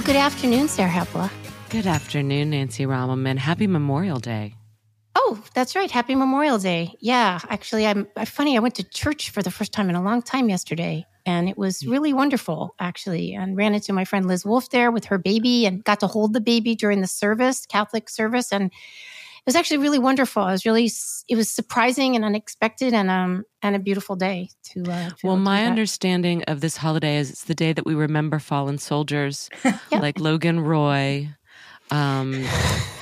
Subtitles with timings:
[0.00, 1.30] Well, good afternoon, Sarah Hepola.
[1.68, 3.36] Good afternoon, Nancy Rommelmann.
[3.36, 4.54] Happy Memorial Day.
[5.14, 5.90] Oh, that's right.
[5.90, 6.94] Happy Memorial Day.
[7.00, 8.56] Yeah, actually, I'm funny.
[8.56, 11.58] I went to church for the first time in a long time yesterday, and it
[11.58, 11.90] was mm.
[11.90, 13.34] really wonderful, actually.
[13.34, 16.32] And ran into my friend Liz Wolf there with her baby and got to hold
[16.32, 18.54] the baby during the service, Catholic service.
[18.54, 18.72] And
[19.50, 20.46] was actually really wonderful.
[20.46, 20.88] It was really,
[21.28, 25.36] it was surprising and unexpected and, um, and a beautiful day to, uh, to well,
[25.36, 29.50] my understanding of this holiday is it's the day that we remember fallen soldiers
[29.92, 31.30] like Logan Roy,
[31.90, 32.44] um,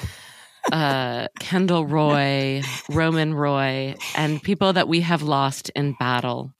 [0.72, 6.54] uh, Kendall Roy, Roman Roy, and people that we have lost in battle.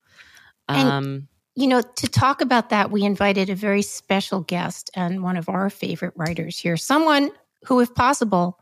[0.68, 5.22] Um, and, you know, to talk about that, we invited a very special guest and
[5.22, 7.30] one of our favorite writers here, someone
[7.66, 8.58] who, if possible,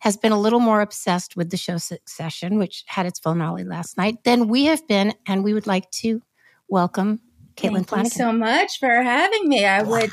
[0.00, 3.96] has been a little more obsessed with the show Succession, which had its finale last
[3.96, 5.14] night, than we have been.
[5.26, 6.22] And we would like to
[6.68, 7.20] welcome
[7.56, 8.04] Caitlin Thank Flanagan.
[8.04, 9.64] you so much for having me.
[9.64, 10.10] I would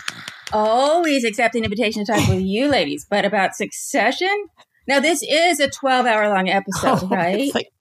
[0.51, 4.47] always accept an invitation to talk with you ladies, but about Succession,
[4.87, 7.53] now this is a 12 hour long episode, oh, right?
[7.53, 7.71] Like,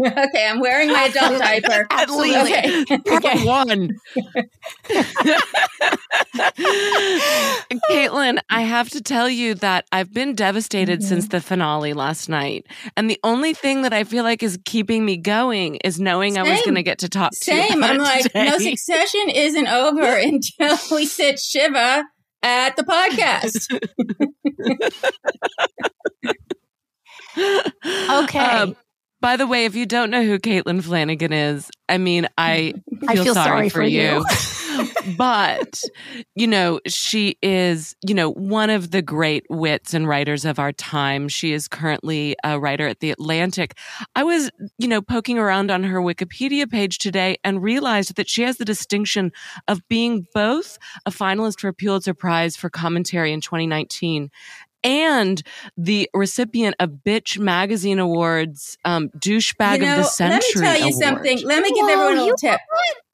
[0.06, 1.86] okay, I'm wearing my adult diaper.
[1.90, 2.84] At least okay.
[3.10, 3.44] okay.
[3.44, 3.90] one.
[7.90, 11.08] Caitlin, I have to tell you that I've been devastated mm-hmm.
[11.08, 12.66] since the finale last night.
[12.96, 16.46] And the only thing that I feel like is keeping me going is knowing Same.
[16.46, 17.68] I was going to get to talk Same.
[17.68, 17.82] to you.
[17.82, 18.46] I'm like, today.
[18.46, 22.04] no, succession isn't over until we sit Shiva
[22.42, 23.66] at the podcast.
[28.24, 28.38] okay.
[28.38, 28.76] Um,
[29.20, 33.10] by the way, if you don't know who Caitlin Flanagan is, I mean, I feel,
[33.10, 34.24] I feel sorry, sorry, for, you.
[34.24, 34.88] you.
[35.18, 35.82] but,
[36.34, 40.72] you know, she is, you know, one of the great wits and writers of our
[40.72, 41.28] time.
[41.28, 43.76] She is currently a writer at The Atlantic.
[44.14, 48.42] I was, you know, poking around on her Wikipedia page today and realized that she
[48.42, 49.32] has the distinction
[49.68, 54.30] of being both a finalist for a Pulitzer Prize for commentary in 2019
[54.82, 55.42] and
[55.76, 60.62] the recipient of Bitch Magazine Awards um, douchebag you know, of the century.
[60.62, 61.02] Let me tell you award.
[61.02, 61.42] something.
[61.44, 62.60] Let me give Whoa, everyone a little tip.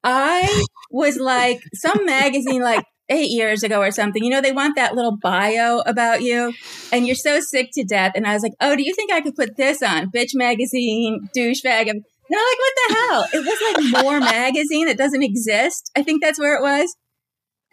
[0.03, 4.23] I was like some magazine like eight years ago or something.
[4.23, 6.53] You know, they want that little bio about you,
[6.91, 8.13] and you're so sick to death.
[8.15, 11.29] And I was like, oh, do you think I could put this on Bitch Magazine
[11.35, 11.89] douchebag?
[11.89, 13.25] And no, like what the hell?
[13.33, 15.91] It was like More Magazine that doesn't exist.
[15.95, 16.95] I think that's where it was.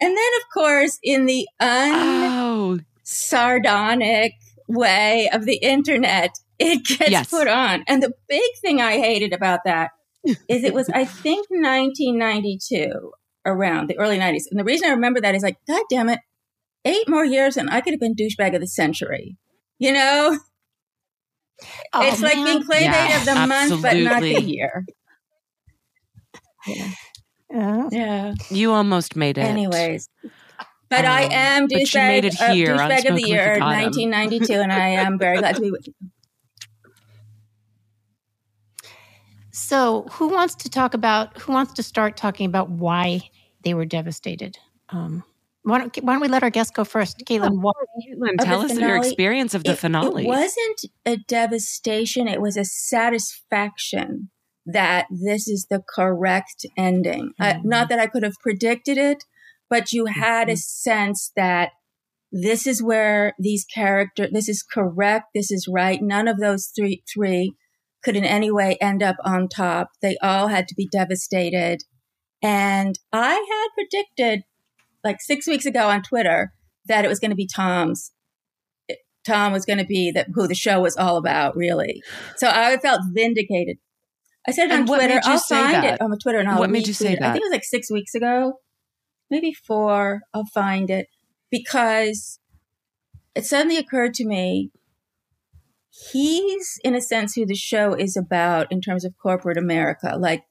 [0.01, 1.91] And then, of course, in the un.
[1.93, 4.33] Oh sardonic
[4.67, 7.29] way of the internet, it gets yes.
[7.29, 7.83] put on.
[7.87, 9.91] And the big thing I hated about that
[10.25, 13.11] is it was, I think, 1992
[13.45, 14.43] around the early 90s.
[14.49, 16.19] And the reason I remember that is like, God damn it,
[16.83, 19.37] eight more years and I could have been douchebag of the century.
[19.77, 20.39] You know?
[21.93, 22.37] Oh, it's man.
[22.37, 23.47] like being playmate yeah, of the absolutely.
[23.47, 24.85] month, but not the year.
[26.67, 27.87] Yeah.
[27.91, 28.33] yeah.
[28.49, 29.41] You almost made it.
[29.41, 30.09] Anyways,
[30.89, 35.37] but um, I am douchebag, uh, douchebag of the year, 1992, and I am very
[35.39, 35.93] glad to be with you.
[39.51, 41.37] So, who wants to talk about?
[41.41, 43.21] Who wants to start talking about why
[43.61, 44.57] they were devastated?
[44.89, 45.23] Um,
[45.63, 47.61] why don't, why don't we let our guest go first, Caitlin?
[47.61, 47.71] Why?
[48.05, 50.25] Caitlin, tell us finale, your experience of the it, finale.
[50.25, 54.29] It wasn't a devastation; it was a satisfaction
[54.65, 57.31] that this is the correct ending.
[57.39, 57.59] Mm-hmm.
[57.59, 59.23] Uh, not that I could have predicted it,
[59.69, 60.57] but you had a mm-hmm.
[60.57, 61.69] sense that
[62.31, 65.99] this is where these characters, this is correct, this is right.
[66.01, 67.53] None of those three, three
[68.03, 69.89] could in any way end up on top.
[70.01, 71.83] They all had to be devastated.
[72.41, 74.43] And I had predicted
[75.03, 76.51] like six weeks ago on Twitter
[76.87, 78.11] that it was going to be Tom's.
[79.25, 82.03] Tom was going to be that who the show was all about, really.
[82.37, 83.77] So I felt vindicated.
[84.47, 85.19] I said it on Twitter.
[85.23, 85.95] I'll find that?
[85.95, 87.19] it on Twitter and I'll What made you say it.
[87.19, 87.29] that?
[87.29, 88.59] I think it was like six weeks ago
[89.29, 90.21] maybe four.
[90.33, 91.07] I'll find it
[91.51, 92.39] because
[93.35, 94.71] it suddenly occurred to me
[96.11, 100.15] he's, in a sense, who the show is about in terms of corporate America.
[100.17, 100.43] Like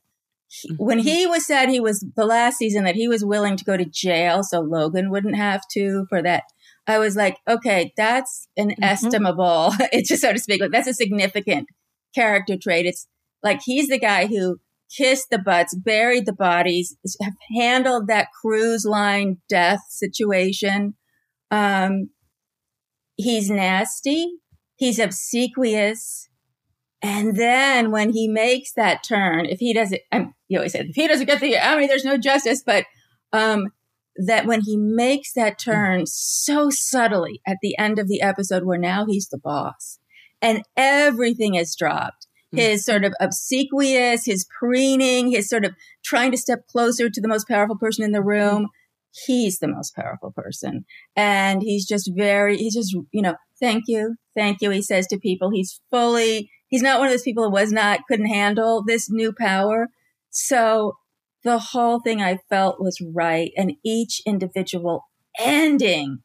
[0.49, 0.85] he, mm-hmm.
[0.85, 3.77] when he was said he was the last season that he was willing to go
[3.77, 6.45] to jail so Logan wouldn't have to for that.
[6.87, 8.83] I was like, okay, that's an mm-hmm.
[8.83, 11.69] estimable, it's just so to speak, like that's a significant
[12.15, 12.87] character trait.
[12.87, 13.07] It's
[13.43, 14.59] like he's the guy who
[14.97, 20.95] kissed the butts, buried the bodies, have handled that cruise line death situation.
[21.51, 22.11] Um,
[23.17, 24.27] he's nasty.
[24.77, 26.29] He's obsequious.
[27.03, 30.97] And then when he makes that turn, if he doesn't, um, you always said, if
[30.97, 32.63] he doesn't get the Emmy, there's no justice.
[32.65, 32.87] But
[33.33, 33.69] um,
[34.17, 38.79] that when he makes that turn so subtly at the end of the episode, where
[38.79, 39.99] now he's the boss
[40.41, 42.24] and everything is dropped
[42.55, 42.71] Mm-hmm.
[42.71, 45.75] his sort of obsequious, his preening, his sort of
[46.05, 48.65] trying to step closer to the most powerful person in the room.
[48.65, 49.27] Mm-hmm.
[49.27, 50.85] he's the most powerful person.
[51.15, 54.71] And he's just very, he's just, you know, thank you, thank you.
[54.71, 58.01] He says to people, he's fully, he's not one of those people who was not,
[58.09, 59.89] couldn't handle this new power.
[60.31, 60.97] So
[61.45, 63.53] the whole thing I felt was right.
[63.57, 65.05] And each individual
[65.39, 66.23] ending,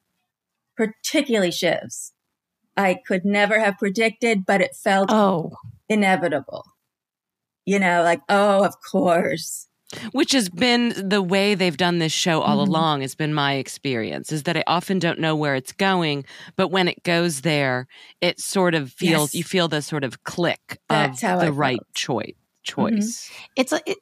[0.76, 2.14] particularly Shiv's,
[2.76, 5.52] I could never have predicted, but it felt oh.
[5.90, 6.64] Inevitable.
[7.66, 9.70] You know, like, oh, of course
[10.12, 12.70] which has been the way they've done this show all mm-hmm.
[12.70, 16.26] along has been my experience is that I often don't know where it's going,
[16.56, 17.88] but when it goes there,
[18.22, 19.36] it sort of feels yes.
[19.36, 22.34] you feel the sort of click That's of the right choice
[22.64, 23.30] choice.
[23.30, 23.52] Mm-hmm.
[23.56, 23.98] It's it,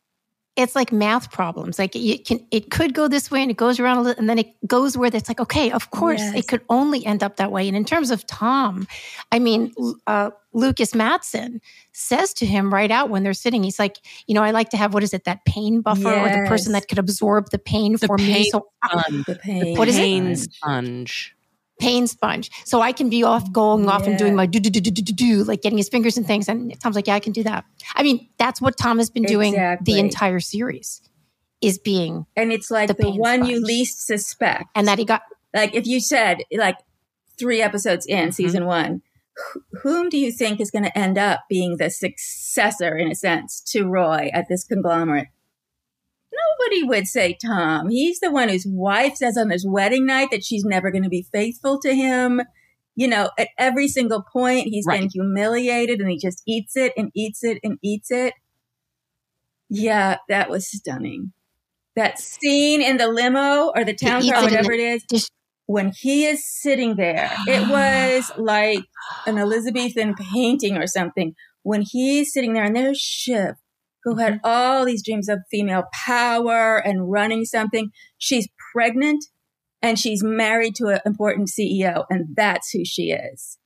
[0.57, 1.77] it's like math problems.
[1.77, 4.27] Like it can, it could go this way and it goes around a little, and
[4.27, 6.35] then it goes where it's like, okay, of course, yes.
[6.35, 7.67] it could only end up that way.
[7.67, 8.87] And in terms of Tom,
[9.31, 9.71] I mean,
[10.07, 11.61] uh, Lukas Matsson
[11.91, 14.77] says to him right out when they're sitting, he's like, you know, I like to
[14.77, 16.35] have what is it, that pain buffer yes.
[16.35, 18.49] or the person that could absorb the pain the for pain me.
[18.49, 19.25] So sponge.
[19.25, 20.37] the pain, what is pain it?
[20.37, 21.36] sponge
[21.79, 22.49] pain sponge.
[22.65, 23.91] So I can be off going yeah.
[23.91, 26.25] off and doing my do do do do do do like getting his fingers and
[26.25, 26.47] things.
[26.49, 27.65] And Tom's like, yeah, I can do that.
[27.95, 29.93] I mean, that's what Tom has been doing exactly.
[29.93, 31.01] the entire series
[31.61, 33.49] is being and it's like the, the one sponge.
[33.49, 35.23] you least suspect and that he got
[35.55, 36.77] like if you said like
[37.37, 38.31] three episodes in mm-hmm.
[38.31, 39.01] season one
[39.81, 43.61] whom do you think is going to end up being the successor in a sense
[43.61, 45.27] to roy at this conglomerate
[46.59, 47.89] nobody would say Tom.
[47.89, 51.09] He's the one whose wife says on his wedding night that she's never going to
[51.09, 52.41] be faithful to him.
[52.95, 55.01] You know, at every single point, he's right.
[55.01, 58.33] been humiliated and he just eats it and eats it and eats it.
[59.69, 61.33] Yeah, that was stunning.
[61.95, 65.29] That scene in the limo or the town car, whatever it is,
[65.65, 68.85] when he is sitting there, it was like
[69.25, 71.35] an Elizabethan painting or something.
[71.63, 73.55] When he's sitting there and there's Shiv
[74.07, 74.45] who had mm-hmm.
[74.45, 77.89] all these dreams of female power and running something.
[78.17, 79.25] She's pregnant
[79.81, 83.57] and she's married to an important CEO, and that's who she is.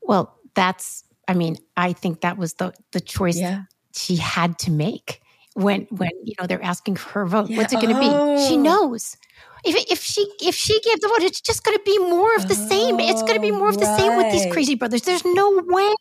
[0.00, 3.64] Well, that's, I mean, I think that was the, the choice yeah.
[3.94, 5.20] she had to make
[5.54, 7.50] when, when, you know, they're asking for her vote.
[7.50, 7.58] Yeah.
[7.58, 8.36] What's it going to oh.
[8.36, 8.46] be?
[8.48, 8.62] She oh.
[8.62, 9.16] knows.
[9.64, 12.48] If, if she if she gave the vote, it's just going to be more of
[12.48, 12.98] the oh, same.
[12.98, 13.98] It's going to be more of the right.
[13.98, 15.02] same with these crazy brothers.
[15.02, 15.94] There's no way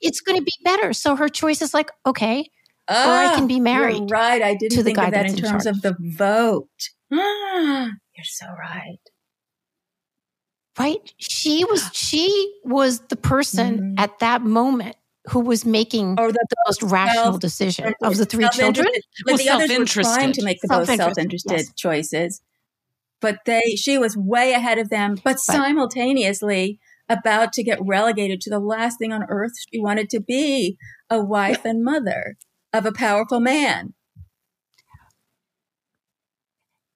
[0.00, 0.92] it's going to be better.
[0.92, 2.50] So her choice is like, okay,
[2.88, 4.10] ah, or I can be married.
[4.10, 4.42] right.
[4.42, 5.76] I didn't think of that in, in terms charge.
[5.76, 6.68] of the vote.
[7.10, 8.98] you're so right.
[10.78, 11.12] Right?
[11.18, 13.94] She was she was the person mm-hmm.
[13.98, 14.96] at that moment
[15.28, 18.88] who was making or the, the most rational decision of the three children.
[19.24, 21.72] But well, the others were trying to make the most self-interested yes.
[21.74, 22.42] choices.
[23.20, 26.78] But they she was way ahead of them, but simultaneously
[27.08, 30.78] about to get relegated to the last thing on earth she wanted to be
[31.10, 32.36] a wife and mother
[32.72, 33.94] of a powerful man.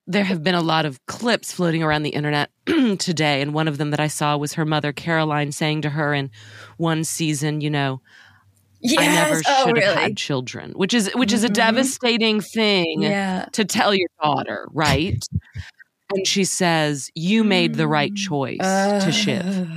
[0.07, 2.51] There have been a lot of clips floating around the internet
[2.99, 6.13] today, and one of them that I saw was her mother, Caroline, saying to her
[6.13, 6.31] in
[6.77, 8.01] one season, you know,
[8.87, 9.01] Yes.
[9.01, 11.55] I never oh, should have had children, which is which is a mm-hmm.
[11.55, 13.47] devastating thing yeah.
[13.53, 15.25] to tell your daughter, right?
[16.15, 19.69] and she says, "You made the right choice uh, to Shiv."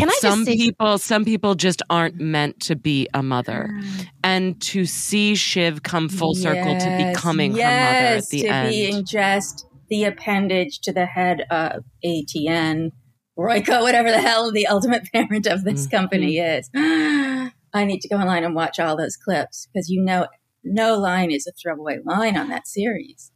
[0.00, 3.68] Can I some say- people some people just aren't meant to be a mother.
[3.70, 4.06] Mm.
[4.24, 8.40] And to see Shiv come full yes, circle to becoming yes, her mother at the
[8.42, 8.68] to end.
[8.70, 12.92] being just the appendage to the head of ATN,
[13.38, 15.96] Royco, whatever the hell the ultimate parent of this mm-hmm.
[15.96, 16.70] company is.
[17.72, 20.26] I need to go online and watch all those clips because you know
[20.64, 23.30] no line is a throwaway line on that series.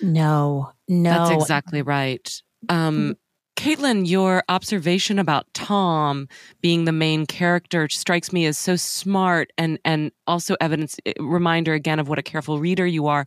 [0.00, 1.10] No, no.
[1.10, 2.42] That's exactly right.
[2.68, 3.16] Um,
[3.58, 6.28] Caitlin, your observation about Tom
[6.60, 11.74] being the main character strikes me as so smart and and also evidence eh, reminder
[11.74, 13.26] again of what a careful reader you are.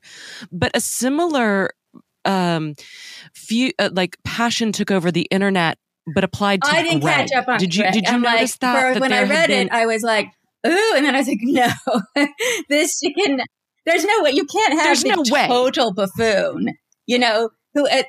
[0.50, 1.72] But a similar
[2.24, 2.76] um
[3.34, 5.78] few uh, like passion took over the internet
[6.16, 7.28] but applied to I didn't Greg.
[7.28, 7.94] catch up on Did you Greg.
[7.94, 9.02] did you I'm notice like, that, that?
[9.02, 9.68] When I read been...
[9.68, 10.28] it, I was like,
[10.66, 11.68] ooh, and then I was like, no,
[12.70, 13.42] this chicken.
[13.86, 16.68] There's no way you can't have There's the no total buffoon.
[17.06, 18.06] You know who at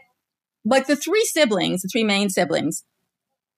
[0.64, 2.84] like the three siblings, the three main siblings,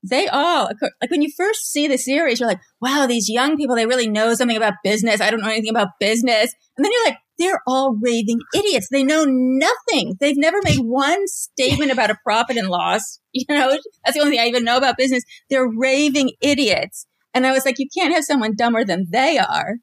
[0.02, 0.68] they all,
[1.00, 4.08] like when you first see the series, you're like, wow, these young people, they really
[4.08, 5.20] know something about business.
[5.20, 6.52] I don't know anything about business.
[6.76, 8.88] And then you're like, they're all raving idiots.
[8.90, 10.14] They know nothing.
[10.20, 13.20] They've never made one statement about a profit and loss.
[13.36, 15.24] You know, that's the only thing I even know about business.
[15.50, 17.04] They're raving idiots.
[17.34, 19.78] And I was like, you can't have someone dumber than they are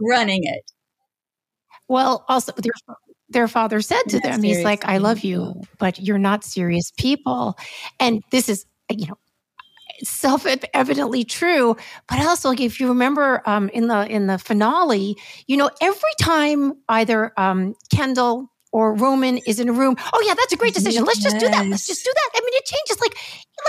[0.00, 0.64] running it.
[1.86, 2.52] Well, also,
[3.30, 7.56] their father said to them, he's like, I love you, but you're not serious people.
[8.00, 9.18] And this is, you know,
[10.02, 11.76] self evidently true.
[12.08, 15.16] But also, like, if you remember um, in the in the finale,
[15.46, 19.96] you know, every time either um, Kendall or Roman is in a room.
[20.12, 21.04] Oh yeah, that's a great decision.
[21.04, 21.66] Let's just do that.
[21.66, 22.30] Let's just do that.
[22.34, 23.16] I mean, it changes like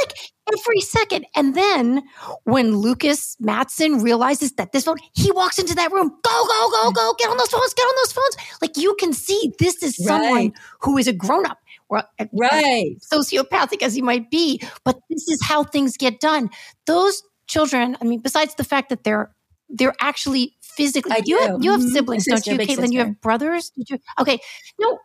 [0.02, 0.18] like
[0.54, 1.26] every second.
[1.36, 2.04] And then
[2.44, 6.10] when Lukas Matsson realizes that this phone, he walks into that room.
[6.10, 7.16] Go, go, go, go!
[7.18, 7.74] Get on those phones.
[7.74, 8.38] Get on those phones.
[8.62, 10.54] Like you can see, this is someone Right.
[10.82, 11.60] who is a grown up.
[11.92, 12.04] Or
[12.34, 12.98] Right.
[13.12, 16.50] sociopathic as he might be, but this is how things get done.
[16.86, 19.34] Those children, I mean, besides the fact that they're
[19.72, 21.44] they're actually physically I you do.
[21.46, 21.92] have you have Mhm.
[21.94, 22.92] siblings, A don't you, big Caitlin?
[22.94, 23.72] You have brothers?
[23.78, 24.40] Did you okay.
[24.80, 24.98] No.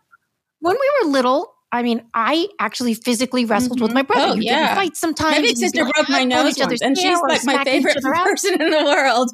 [0.61, 3.95] When we were little, I mean, I actually physically wrestled with Mhm.
[3.95, 4.29] my brother.
[4.33, 4.71] Oh, You get yeah.
[4.71, 5.35] in fights sometimes.
[5.37, 8.01] My big sister get broke my nose each once, and hair she's like my favorite
[8.03, 9.29] person in the world.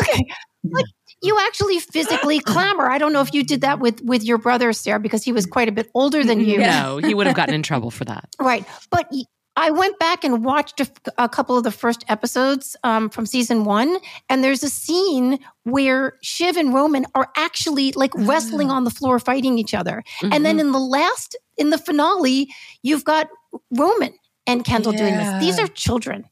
[0.00, 0.26] Okay.
[0.64, 0.84] Like
[1.22, 2.88] you actually physically clamor.
[2.90, 5.46] I don't know if you did that with with your brother, Sarah, because he was
[5.46, 6.58] quite a bit older than you.
[6.58, 8.28] No, he would have gotten in trouble for that.
[8.40, 8.64] Right.
[8.90, 9.22] But y-
[9.58, 13.26] I went back and watched a, f- a couple of the first episodes um, from
[13.26, 13.96] season one,
[14.28, 19.18] and there's a scene where Shiv and Roman are actually like wrestling on the floor,
[19.18, 20.04] fighting each other.
[20.22, 22.48] And then in the last, in the finale,
[22.82, 23.28] you've got
[23.72, 24.14] Roman
[24.46, 25.40] and Kendall doing this.
[25.40, 26.24] These are children.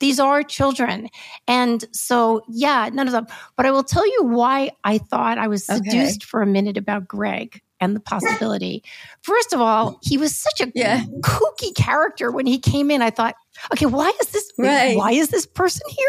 [0.00, 1.08] These are children.
[1.48, 3.26] And so, yeah, none of them.
[3.56, 5.78] But I will tell you why I thought I was Okay.
[5.88, 8.82] seduced for a minute about Greg and the possibility.
[9.22, 11.04] First of all, he was such a Yeah.
[11.20, 13.02] kooky character when he came in.
[13.02, 13.34] I thought,
[13.72, 14.96] okay, why is this Right.
[14.96, 16.08] why is this person here?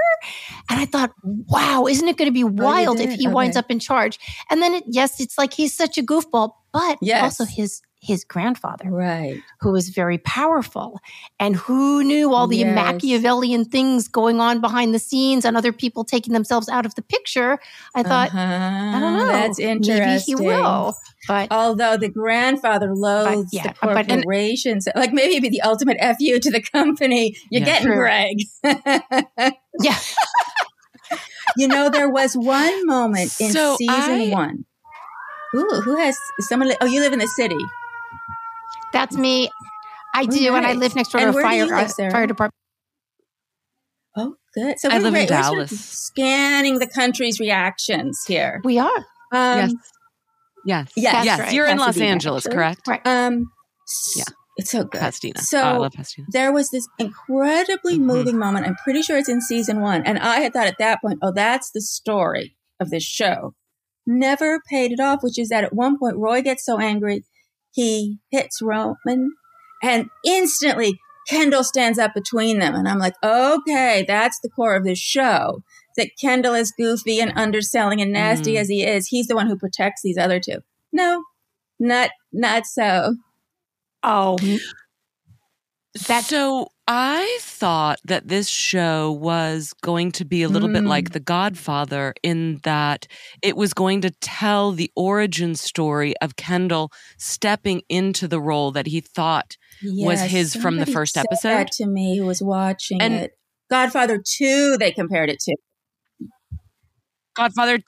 [0.69, 3.19] And I thought, wow, isn't it going to be oh, wild if did?
[3.19, 4.19] he winds up in charge?
[4.49, 7.21] And then it, yes, it's like he's such a goofball, but Yes.
[7.23, 9.41] also his his grandfather Right.
[9.59, 10.99] who was very powerful
[11.39, 12.75] and who knew all the Yes.
[12.75, 17.01] Machiavellian things going on behind the scenes and other people taking themselves out of the
[17.01, 17.57] picture.
[17.95, 18.39] I thought, uh-huh.
[18.95, 19.27] I don't know.
[19.31, 20.05] That's interesting.
[20.05, 20.95] Maybe he will.
[21.27, 25.61] But Although the grandfather loathes yeah, the but- and- corporations, like maybe it'd be the
[25.61, 27.35] ultimate fu to the company.
[27.51, 27.65] You're Yeah.
[27.65, 27.95] getting True.
[27.97, 28.37] Greg.
[29.81, 29.97] yeah,
[31.57, 34.65] you know, there was one moment in So season I- one.
[35.55, 36.69] Ooh, who has someone?
[36.69, 37.57] Li- oh, you live in the city.
[38.93, 39.49] that's me.
[40.13, 41.91] I do, and I live next door And to a where do you fire live,
[41.99, 42.53] uh, fire department.
[44.15, 44.79] Oh, good.
[44.79, 45.89] So I we're, live in we're sort of Dallas.
[45.89, 48.61] scanning the country's reactions here.
[48.63, 48.97] We are
[49.31, 49.73] Um, yes.
[50.67, 50.91] Yes.
[50.95, 51.25] Yes.
[51.25, 51.39] yes.
[51.39, 51.53] right.
[51.53, 52.55] You're in Los Angeles, actually.
[52.55, 52.87] correct?
[52.87, 53.01] right.
[53.07, 53.45] Um,
[54.15, 54.25] Yeah.
[54.57, 54.99] it's so good.
[55.01, 55.39] Pasadena.
[55.41, 56.27] So oh, I love Pasadena.
[56.31, 58.01] there was this incredibly Mhm.
[58.03, 58.65] moving moment.
[58.67, 61.31] I'm pretty sure it's in season one, and I had thought at that point, oh,
[61.33, 63.55] that's the story of this show.
[64.05, 67.23] Never paid it off, which is that at one point Roy gets so angry
[67.71, 69.31] he hits Roman,
[69.83, 74.83] and instantly Kendall stands up between them, and I'm like, okay, that's the core of
[74.85, 75.61] this show.
[75.97, 78.59] That Kendall is goofy and underselling and nasty Mm.
[78.59, 80.59] as he is, he's the one who protects these other two.
[80.93, 81.23] No,
[81.79, 83.15] not not so.
[84.03, 84.37] Oh,
[86.07, 90.87] That- so I thought that this show was going to be a little bit Mm.
[90.87, 93.07] like The Godfather in that
[93.41, 98.85] it was going to tell the origin story of Kendall stepping into the role that
[98.85, 101.49] he thought was his from the first said episode.
[101.49, 103.31] That to me, who was watching And- it.
[103.69, 105.55] Godfather Two, they compared it to.
[107.37, 107.79] Godfather.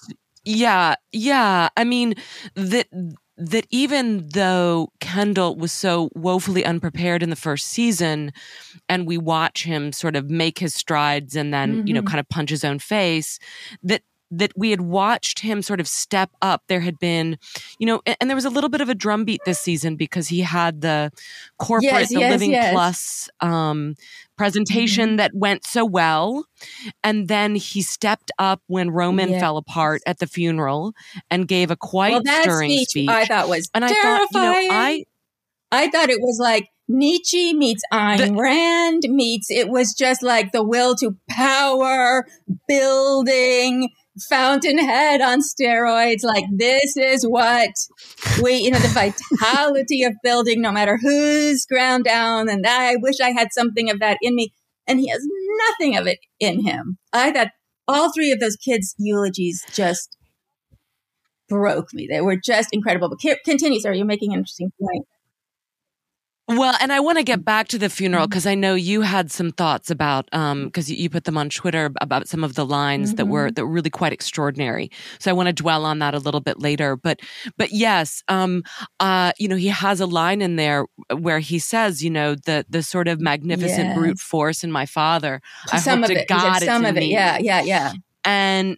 [0.46, 1.70] Yeah, yeah.
[1.78, 2.16] I mean
[2.56, 2.88] that
[3.38, 8.32] that even though Kendall was so woefully unprepared in the first season,
[8.90, 12.08] and we watch him sort of make his strides and then you know Mhm.
[12.08, 13.40] kind of punch his own face,
[13.84, 16.64] that that we had watched him sort of step up.
[16.68, 17.38] There had been,
[17.80, 20.28] you know, and, and there was a little bit of a drumbeat this season because
[20.28, 21.12] he had the
[21.58, 22.72] corporate, Yes, the yes, Living yes.
[22.74, 23.96] Plus um,
[24.38, 26.46] presentation that went so well.
[27.04, 29.42] And then he stepped up when Roman Yes.
[29.42, 30.94] fell apart at the funeral
[31.30, 33.10] and gave a quite well, that stirring speech, speech.
[33.10, 35.06] I thought was and I thought, you know, I
[35.72, 39.52] I thought it was like Nietzsche meets Ayn Rand meets.
[39.52, 42.26] It was just like the will to power,
[42.68, 43.90] building,
[44.28, 46.24] fountainhead on steroids.
[46.24, 47.72] Like this is what
[48.42, 52.50] we, you know, the vitality of building, no matter who's ground down.
[52.50, 54.54] And I wish I had something of that in me.
[54.88, 55.22] And he has
[55.68, 56.98] nothing of it in him.
[57.14, 57.50] I thought
[57.88, 60.18] all three of those kids' eulogies just
[61.48, 62.08] broke me.
[62.10, 63.10] They were just incredible.
[63.10, 63.94] But continue, sir.
[63.94, 65.06] You're making an interesting point.
[66.52, 68.30] Well, and I want to get back to the funeral Mm-hmm.
[68.30, 71.50] because I know you had some thoughts about um because you, you put them on
[71.50, 73.32] Twitter about some of the lines that Mm-hmm.
[73.32, 74.90] were that were really quite extraordinary.
[75.20, 76.96] So I want to dwell on that a little bit later.
[76.96, 77.20] But
[77.58, 78.64] but yes, um
[79.00, 82.66] uh you know he has a line in there where he says you know the
[82.68, 85.42] the sort of magnificent brute force in my father.
[85.72, 86.28] I some hope of to it.
[86.28, 87.02] God some of it.
[87.02, 87.12] me.
[87.12, 87.94] Yeah, yeah, yeah.
[88.26, 88.76] and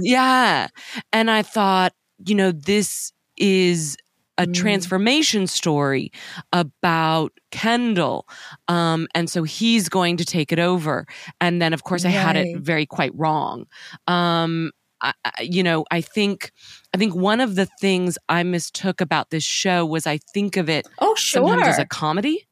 [0.00, 0.68] yeah
[1.12, 1.92] and i thought
[2.26, 3.96] you know this is
[4.38, 4.54] a Mm.
[4.54, 6.10] transformation story
[6.52, 8.26] about Kendall.
[8.68, 11.06] Um, and so he's going to take it over.
[11.40, 13.66] And then, of course, I had it very quite wrong.
[14.06, 16.50] Um, I, you know, I think,
[16.94, 20.68] I think one of the things I mistook about this show was I think of
[20.68, 21.46] it Oh, sure.
[21.46, 22.46] sometimes as a comedy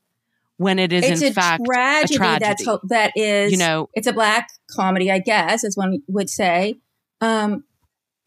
[0.59, 2.65] when it is it's in fact tragedy, a tragedy.
[2.65, 6.77] that's that is you know, it's a black comedy, I guess, as one would say.
[7.23, 7.65] Um,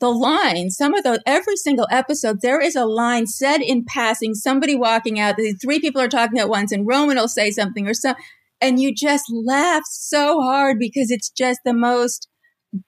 [0.05, 4.35] the line, some of those, every single episode, there is a line said in passing,
[4.35, 7.95] somebody walking out, three people are talking at once, and Roman will say something or
[7.95, 8.15] some,
[8.61, 12.27] and you just laugh so hard because it's just the most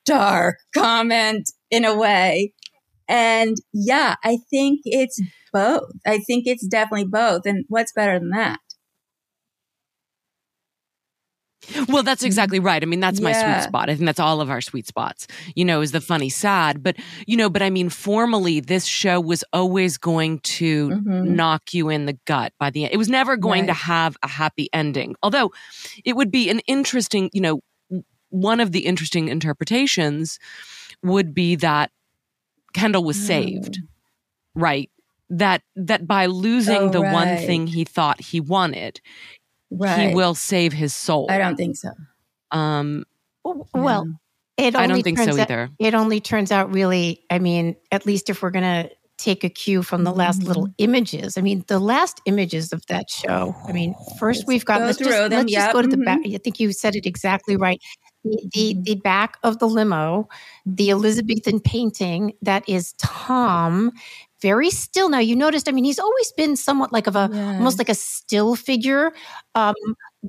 [0.06, 2.52] dark comment in a way.
[3.08, 5.20] And yeah, I think it's
[5.52, 5.90] both.
[6.06, 7.46] I think it's definitely both.
[7.46, 8.60] And what's better than that?
[11.88, 12.82] Well, that's exactly right.
[12.82, 13.42] I mean, that's my Yeah.
[13.60, 13.90] sweet spot.
[13.90, 16.82] I think that's all of our sweet spots, you know, is the funny sad.
[16.82, 16.96] But,
[17.26, 21.24] you know, but I mean, formally, this show was always going to Mhm.
[21.24, 22.92] knock you in the gut by the end.
[22.94, 25.14] It was never going to have a happy ending.
[25.22, 25.52] Although
[26.04, 27.60] it would be an interesting, you know,
[28.30, 30.38] one of the interesting interpretations
[31.02, 31.90] would be that
[32.74, 33.78] Kendall was saved,
[34.54, 34.90] right?
[35.30, 39.00] That that by losing Oh, the one thing he thought he wanted,
[39.70, 40.08] Right.
[40.10, 41.26] he will save his soul.
[41.30, 41.90] I don't think so.
[42.50, 43.04] Um,
[43.44, 44.06] Well,
[44.56, 45.70] it only I don't think so out- either.
[45.78, 49.48] it only turns out really, I mean, at least if we're going to take a
[49.48, 50.48] cue from the last Mm-hmm.
[50.48, 51.36] little images.
[51.36, 53.52] I mean, the last images of that show.
[53.66, 55.30] I mean, first we've got go let's just them.
[55.32, 56.04] let's just go to the mhm.
[56.04, 56.20] back.
[56.24, 57.80] I think you said it exactly right.
[58.24, 58.84] The, the Mhm.
[58.84, 60.28] the back of the limo,
[60.64, 63.90] the Elizabethan painting that is Tom,
[64.40, 65.08] very still.
[65.08, 65.68] Now you noticed.
[65.68, 67.56] I mean, he's always been somewhat like of a Yeah.
[67.58, 69.12] almost like a still figure,
[69.54, 69.74] um,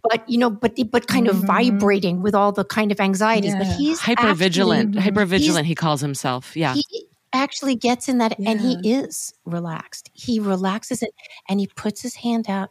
[0.09, 1.47] but you know, but but kind of Mhm.
[1.47, 3.53] vibrating with all the kind of anxieties.
[3.55, 5.67] But he's hyper vigilant, hyper vigilant.
[5.67, 6.55] He calls himself.
[6.55, 10.09] Yeah, he actually gets in that and he is relaxed.
[10.13, 11.13] He relaxes it
[11.47, 12.69] and he puts his hand out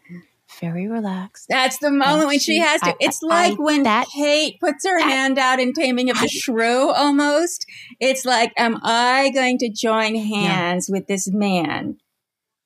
[0.60, 1.46] very relaxed.
[1.48, 2.90] That's the moment when she she- has to.
[2.90, 6.10] I- it's I- like I- when that- Kate puts her that- hand out in Taming
[6.10, 7.66] of the Shrew almost.
[8.00, 11.98] It's like, am I going to join hands with this man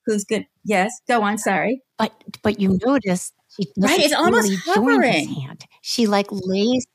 [0.06, 0.46] who's good?
[0.64, 1.38] Yes, go on.
[1.38, 1.82] Sorry.
[1.98, 5.28] But but you notice she Right, it's almost really hovering.
[5.28, 5.64] hand.
[5.82, 6.86] She like lays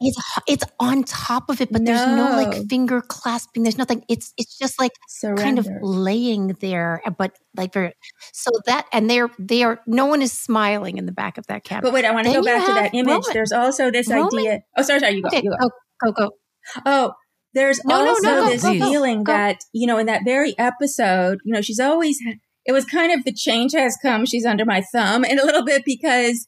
[0.00, 2.36] it's it's on top of it, but there's no No.
[2.36, 3.62] like finger clasping.
[3.64, 4.04] There's nothing.
[4.08, 5.42] It's it's just like Surrender.
[5.42, 7.92] kind of laying there, uh, but like very
[8.32, 11.64] so that and they're they are no one is smiling in the back of that
[11.64, 11.82] cab.
[11.82, 13.08] But wait, I want to go back to that image.
[13.08, 13.22] Roman.
[13.32, 14.60] There's also this Roman- idea.
[14.76, 15.14] Oh, sorry, sorry.
[15.16, 15.28] You go.
[15.28, 15.68] okay, You go.
[16.00, 16.30] go go go.
[16.86, 17.12] Oh,
[17.54, 19.32] there's No, no, also no, go, this go, go, feeling go.
[19.32, 22.18] that, you know, in that very episode, you know, she's always,
[22.66, 25.64] it was kind of the change has come, she's under my thumb, and a little
[25.64, 26.46] bit because,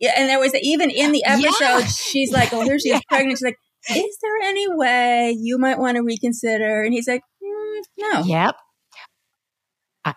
[0.00, 1.86] yeah, and there was even in the episode, Yeah.
[1.86, 3.38] she's like, oh, here she is pregnant.
[3.38, 3.58] She's like,
[3.90, 6.82] is there any way you might want to reconsider?
[6.82, 8.20] And he's like, mm, no.
[8.24, 8.56] Yep.
[10.04, 10.14] I,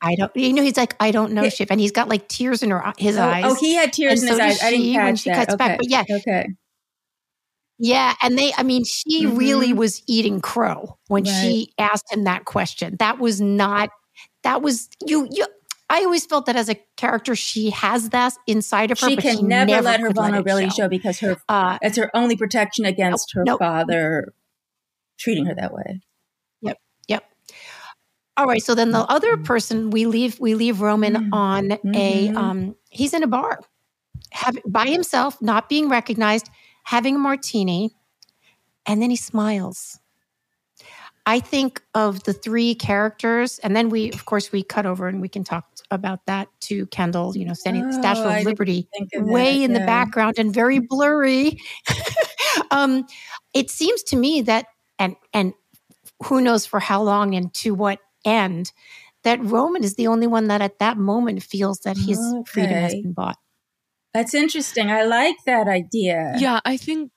[0.00, 0.34] I don't.
[0.36, 1.48] You know, he's like, I don't know.
[1.48, 3.44] Shiv, and he's got like tears in her his Oh, eyes.
[3.46, 4.62] oh, he had tears And in so his eyes.
[4.66, 5.36] I didn't catch when she that.
[5.36, 5.68] cuts okay.
[5.68, 6.04] back, but yeah.
[6.10, 6.46] Okay.
[7.78, 8.52] yeah, and they.
[8.56, 9.36] I mean, she Mhm.
[9.38, 12.96] really was eating crow when she asked him that question.
[12.98, 13.90] That was not.
[14.42, 15.26] That was you.
[15.30, 15.46] You.
[15.90, 19.08] I always felt that as a character, she has that inside of her.
[19.08, 20.74] She but can she never, never let her could let vulnerability show.
[20.84, 23.58] show because her Uh, it's her only protection against her Nope.
[23.58, 24.32] father
[25.18, 26.00] treating her that way.
[26.62, 26.78] Yep.
[27.08, 27.24] Yep.
[28.36, 28.62] All right.
[28.62, 31.28] So then the other person we leave we leave Roman Mhm.
[31.32, 32.36] on a Mhm.
[32.36, 33.60] um he's in a bar.
[34.32, 36.48] Have, by himself, not being recognized,
[36.84, 37.94] having a martini,
[38.86, 40.00] and then he smiles.
[41.26, 45.22] I think of the three characters, and then we, of course, we cut over and
[45.22, 48.38] we can talk about that to Kendall, you know, standing at the Statue Oh, I
[48.38, 51.58] of Liberty, of way that, in the background and very blurry.
[52.70, 53.06] um,
[53.54, 54.66] it seems to me that,
[54.98, 55.54] and and
[56.24, 58.72] who knows for how long and to what end,
[59.22, 62.94] that Roman is the only one that at that moment feels that his freedom has
[62.94, 63.38] been bought.
[64.12, 64.90] That's interesting.
[64.90, 66.34] I like that idea.
[66.38, 66.60] yeah.
[66.64, 67.10] I think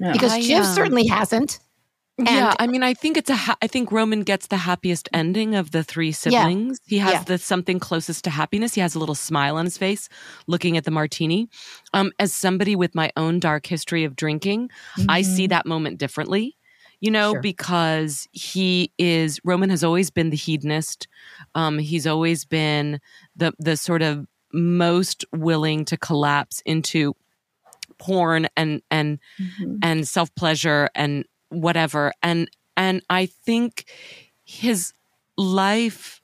[0.00, 0.12] No.
[0.12, 1.60] Because I, Shiv um, certainly hasn't.
[2.18, 2.54] yeah.
[2.58, 3.34] I mean, I think it's a.
[3.36, 6.80] Ha- I think Roman gets the happiest ending of the three siblings.
[6.86, 6.88] Yeah.
[6.90, 7.22] He has Yeah.
[7.24, 8.74] the something closest to happiness.
[8.74, 10.08] He has a little smile on his face,
[10.46, 11.48] looking at the martini.
[11.92, 14.70] Um, as somebody with my own dark history of drinking,
[15.08, 15.50] I see Mhm.
[15.50, 16.56] that moment differently.
[17.00, 17.40] You know, Sure.
[17.40, 21.06] because he is Roman has always been the hedonist.
[21.54, 23.00] Um, he's always been
[23.36, 27.14] the the sort of most willing to collapse into
[27.98, 29.78] porn and and Mhm.
[29.82, 32.12] and self pleasure and whatever.
[32.22, 33.84] And and I think
[34.44, 34.92] his
[35.36, 36.20] life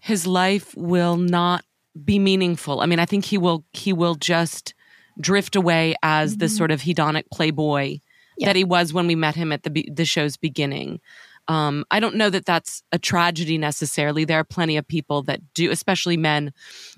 [0.00, 1.64] his life will not
[2.04, 2.80] be meaningful.
[2.80, 4.74] I mean, I think he will he will just
[5.20, 6.56] drift away as the Mhm.
[6.56, 7.98] sort of hedonic playboy
[8.38, 8.46] Yeah.
[8.48, 11.00] that he was when we met him at the the show's beginning.
[11.48, 14.24] Um, I don't know that that's a tragedy necessarily.
[14.24, 16.52] There are plenty of people that do, especially men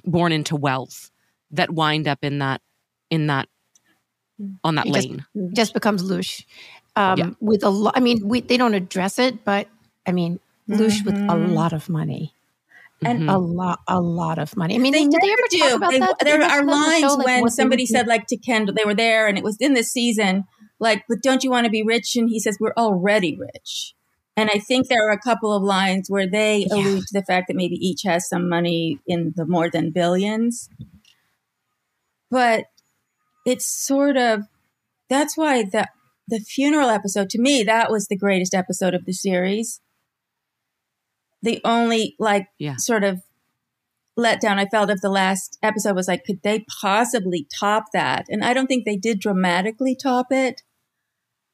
[0.04, 1.10] born into wealth,
[1.50, 2.60] that wind up in that
[3.10, 3.48] in that
[4.64, 5.24] on that It lane.
[5.54, 6.44] just becomes louche.
[6.96, 7.30] Um, Yeah.
[7.40, 9.68] With a lot, I mean, we, they don't address it, but
[10.06, 11.52] I mean, louche with a Mhm.
[11.54, 12.32] lot of money,
[13.02, 13.34] And Mhm.
[13.34, 14.74] a lot, a lot of money.
[14.76, 15.58] I mean, they did they ever do.
[15.58, 16.16] talk about They- that?
[16.22, 18.26] There they are mention that in the lines show, like, when what somebody said, like
[18.28, 20.44] to Kendall, they were there, and it was in the season.
[20.80, 22.16] Like, but don't you want to be rich?
[22.16, 23.94] And he says, "We're already rich."
[24.36, 26.76] And I think there are a couple of lines where they Yeah.
[26.76, 30.70] allude to the fact that maybe each has some money in the more than billions.
[32.30, 32.64] But
[33.44, 34.42] it's sort of
[35.08, 35.88] that's why the
[36.28, 39.80] the funeral episode to me that was the greatest episode of the series.
[41.42, 42.76] The only like Yeah.
[42.76, 43.20] sort of
[44.18, 48.26] letdown I felt of the last episode was like, could they possibly top that?
[48.28, 50.62] And I don't think they did dramatically top it.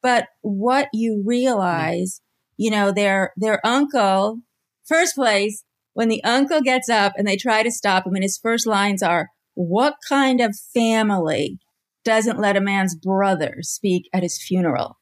[0.02, 2.20] But what you realize,
[2.56, 4.40] you know, their their uncle,
[4.86, 8.38] first place, when the uncle gets up and they try to stop him, and his
[8.38, 11.58] first lines are, What kind of family
[12.04, 14.98] doesn't let a man's brother speak at his funeral?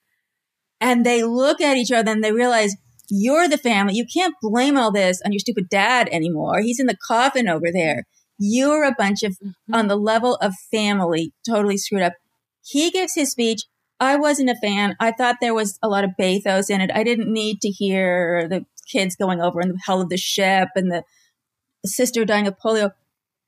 [0.81, 2.77] And they look at each other and they realize
[3.11, 3.95] you're the family.
[3.95, 6.61] You can't blame all this on your stupid dad anymore.
[6.61, 8.05] He's in the coffin over there.
[8.39, 9.75] You're a bunch of, mm-hmm.
[9.75, 12.13] on the level of family, totally screwed up.
[12.65, 13.63] He gives his speech.
[13.99, 14.95] I wasn't a fan.
[15.01, 16.91] I thought there was a lot of bathos in it.
[16.95, 20.69] I didn't need to hear the kids going over in the hull of the ship
[20.77, 21.03] and the
[21.85, 22.93] sister dying of polio.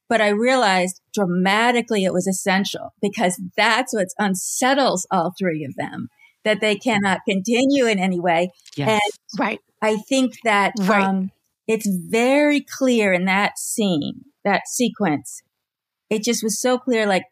[0.08, 6.08] But I realized dramatically it was essential because that's what unsettles all three of them,
[6.44, 8.50] that they cannot continue in any way.
[8.76, 9.00] Yes.
[9.38, 9.58] right.
[9.82, 11.04] I think that Right.
[11.04, 11.30] um,
[11.66, 15.42] it's very clear in that scene, that sequence.
[16.08, 17.24] It just was so clear like,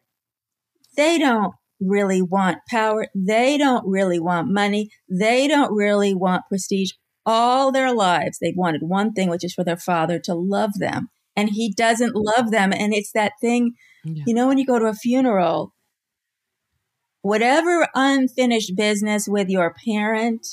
[0.95, 3.07] they don't really want power.
[3.15, 4.89] They don't really want money.
[5.09, 6.91] They don't really want prestige.
[7.25, 11.09] All their lives, they've wanted one thing, which is for their father to love them.
[11.39, 12.73] And he doesn't love them.
[12.73, 13.73] And it's that thing,
[14.03, 14.23] Yeah.
[14.27, 15.73] you know, when you go to a funeral,
[17.21, 20.45] whatever unfinished business with your parent,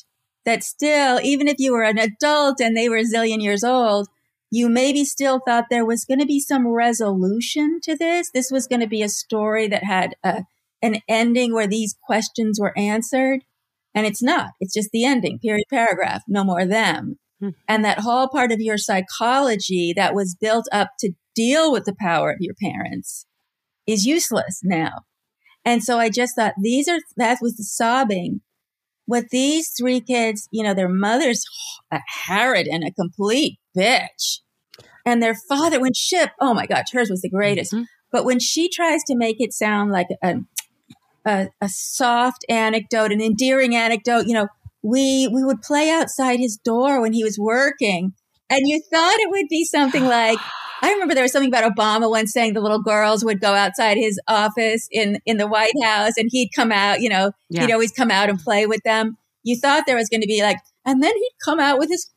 [0.45, 4.09] that still, even if you were an adult and they were a zillion years old,
[4.51, 8.31] you maybe still thought there was going to be some resolution to this.
[8.31, 10.45] This was going to be a story that had a,
[10.81, 13.41] an ending where these questions were answered.
[13.93, 14.51] And it's not.
[14.61, 17.19] It's just the ending, period, paragraph, no more them.
[17.41, 17.51] Hmm.
[17.69, 21.95] And that whole part of your psychology that was built up to deal with the
[22.01, 23.27] power of your parents
[23.87, 25.03] is useless now.
[25.65, 28.41] And so I just thought these are, that was the sobbing.
[29.09, 31.45] With these three kids, you know, their mother's
[31.93, 34.41] a harrod and a complete bitch.
[35.05, 37.73] And their father, when Shiv, oh my gosh, hers was the greatest.
[37.73, 37.85] Mhm.
[38.11, 40.37] But when she tries to make it sound like a,
[41.25, 44.49] a, a soft anecdote, an endearing anecdote, you know,
[44.87, 48.13] we, we would play outside his door when he was working.
[48.49, 50.39] And you thought it would be something like,
[50.83, 53.97] I remember there was something about Obama once saying the little girls would go outside
[53.97, 57.63] his office in, in the White House and he'd come out, you know, Yeah.
[57.67, 59.17] he'd always come out and play with them.
[59.43, 62.11] You thought there was going to be like, and then he'd come out with his,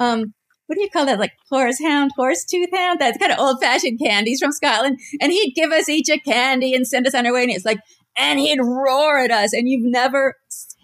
[0.00, 0.32] um,
[0.66, 1.20] what do you call that?
[1.20, 2.98] Like horse hound, horse tooth hound?
[2.98, 4.98] That's kind of old fashioned candies from Scotland.
[5.20, 7.42] And he'd give us each a candy and send us on our way.
[7.42, 7.78] And it's like,
[8.16, 9.52] and he'd roar at us.
[9.52, 10.34] And you've never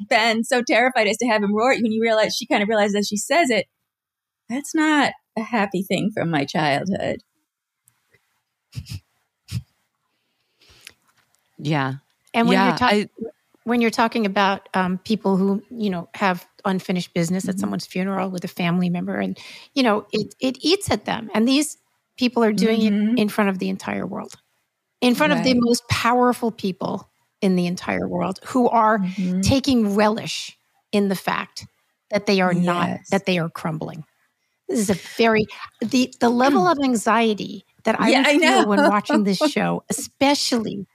[0.09, 2.63] been so terrified as to have him roar at you when you realize she kind
[2.63, 3.67] of realizes as she says it,
[4.49, 7.23] that's not a happy thing from my childhood.
[11.59, 11.95] Yeah.
[12.35, 12.69] And when yeah.
[12.69, 13.27] you're talking, I-
[13.65, 17.61] when you're talking about um, people who you know have unfinished business at Mhm.
[17.61, 19.39] someone's funeral with a family member, and
[19.75, 21.77] you know it it eats at them, and these
[22.17, 23.13] people are doing Mhm.
[23.13, 24.35] it in front of the entire world,
[25.01, 27.09] in front of the most powerful people
[27.43, 29.43] in the entire world, who are Mhm.
[29.43, 30.57] taking relish
[30.93, 31.67] in the fact
[32.11, 34.05] that they are not that they are crumbling.
[34.69, 35.47] This is a very
[35.81, 40.87] the the level of anxiety that I Yeah, I feel when watching this show, especially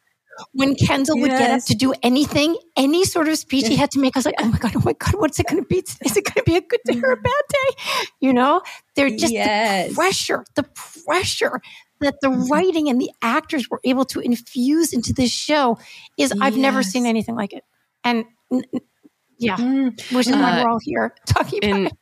[0.54, 4.00] when Kendall would get up to do anything, any sort of speech he had to
[4.00, 4.16] make.
[4.16, 5.78] I was like, oh my god, oh my god, what's it going to be?
[6.04, 8.06] Is it going to be a good day or a bad day?
[8.22, 8.62] You know,
[8.96, 9.44] they're just Yes.
[9.44, 10.64] the pressure, the
[11.06, 11.62] pressure
[12.02, 15.78] that the writing and the actors were able to infuse into this show
[16.18, 17.64] is I've never seen anything like it.
[18.04, 18.82] And n- n-
[19.40, 20.14] yeah, Mm.
[20.16, 21.94] which is why Uh, we're all here talking about in it.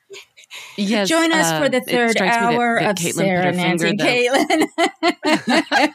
[0.77, 3.15] yes, Join us uh, for the third strikes me that- hour that of Caitlin put
[3.15, 4.65] Sarah, Nancy, and finger,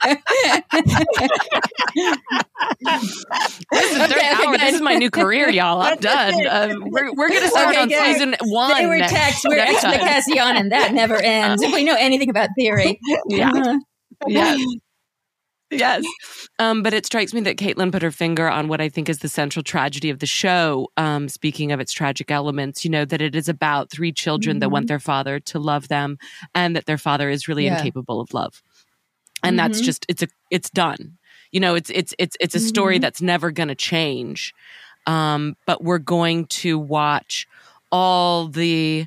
[3.72, 4.58] This is the third Okay, okay, hour.
[4.58, 5.80] This is my new career, y'all.
[5.80, 6.34] I'm done.
[6.48, 8.04] Um, we're we're going to start Okay, on good.
[8.14, 8.74] season one.
[8.74, 9.46] they were next, text.
[9.48, 9.98] We're next time.
[9.98, 11.62] explicación, and that never ends.
[11.62, 13.50] If we know anything about theory, Yeah.
[13.50, 13.78] Uh-huh.
[14.26, 14.60] Yes.
[15.70, 16.04] yes.
[16.58, 19.20] Um, but it strikes me that Caitlin put her finger on what I think is
[19.20, 20.88] the central tragedy of the show.
[20.96, 24.60] Um, speaking of its tragic elements, you know, that it is about three children mm-hmm.
[24.60, 24.88] that want mm-hmm.
[24.88, 26.18] their father to love them
[26.54, 27.78] and that their father is really yeah.
[27.78, 28.62] incapable of love.
[29.42, 29.68] And mm-hmm.
[29.68, 31.18] that's just, it's a, it's done.
[31.52, 33.02] You know, it's, it's, it's, it's a story mm-hmm.
[33.02, 34.54] that's never going to change.
[35.06, 37.46] Um, but we're going to watch
[37.90, 39.06] all the,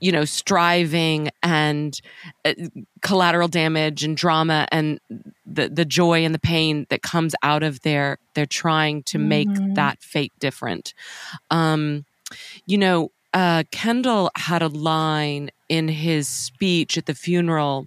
[0.00, 2.00] you know, striving and
[2.44, 2.54] uh,
[3.02, 5.00] collateral damage and drama and
[5.46, 9.48] the the joy and the pain that comes out of their they're trying to make
[9.48, 9.74] mm-hmm.
[9.74, 10.94] that fate different.
[11.50, 12.04] Um,
[12.66, 17.86] you know, uh, Kendall had a line in his speech at the funeral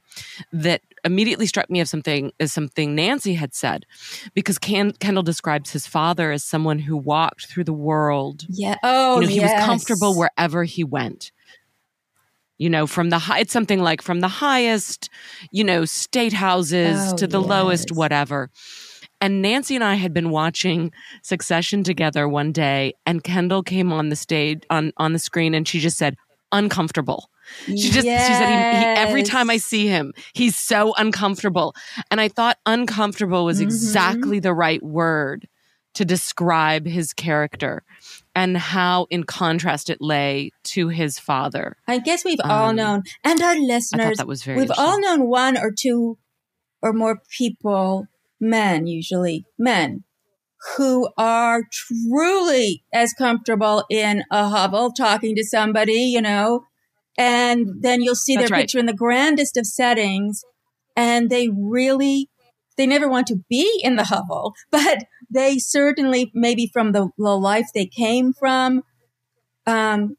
[0.52, 3.86] that immediately struck me of something as something Nancy had said,
[4.34, 8.44] because Ken, Kendall describes his father as someone who walked through the world.
[8.50, 8.76] Yeah.
[8.84, 9.54] Oh, you know, he yes.
[9.54, 11.32] was comfortable wherever he went
[12.60, 15.10] you know, from the high, it's something like from the highest,
[15.52, 17.50] you know, state houses oh, to the yes.
[17.50, 18.52] lowest, whatever.
[19.22, 20.92] And Nancy and I had been watching
[21.24, 25.68] Succession together one day, and Kendall came on the stage on on the screen, and
[25.68, 26.16] she just said,
[26.52, 27.30] "Uncomfortable."
[27.66, 28.28] She just yes.
[28.28, 31.74] she said he, he, every time I see him, he's so uncomfortable,
[32.12, 33.68] and I thought uncomfortable was mm-hmm.
[33.68, 35.48] exactly the right word
[35.96, 37.84] to describe his character
[38.40, 41.76] and how in contrast it lay to his father.
[41.90, 45.28] I guess we've um, all known, and our listeners, that was very we've all known
[45.28, 46.18] one or two
[46.82, 48.08] or more people,
[48.40, 50.06] men usually, men,
[50.78, 56.64] who are truly as comfortable in a hovel talking to somebody, you know,
[57.18, 58.62] and then you'll see That's their right.
[58.62, 60.46] picture in the grandest of settings,
[60.96, 62.30] and they really
[62.78, 67.38] they never want to be in the hovel, but they certainly, maybe from the, the
[67.38, 68.84] life they came from,
[69.66, 70.18] um,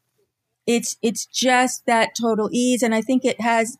[0.67, 3.77] it's it's just that total ease, and I think it has.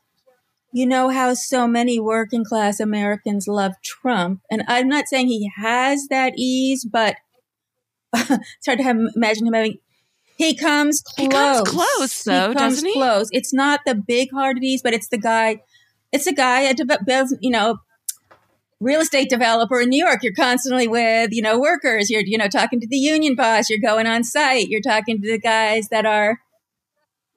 [0.73, 5.51] You know how so many working class Americans love Trump, and I'm not saying he
[5.57, 7.15] has that ease, but
[8.15, 9.79] it's hard to have, imagine him having
[10.37, 11.17] he comes close.
[11.17, 12.93] He comes close, though, he comes doesn't he?
[12.93, 13.29] Close.
[13.31, 15.61] It's not the big hearted ease, but it's the guy.
[16.11, 16.75] It's a guy, a
[17.41, 17.77] you know,
[18.81, 22.09] real estate developer in New York, you're constantly with, you know, workers.
[22.09, 23.69] You're, you know, talking to the union boss.
[23.69, 24.67] You're going on site.
[24.67, 26.39] You're talking to the guys that are,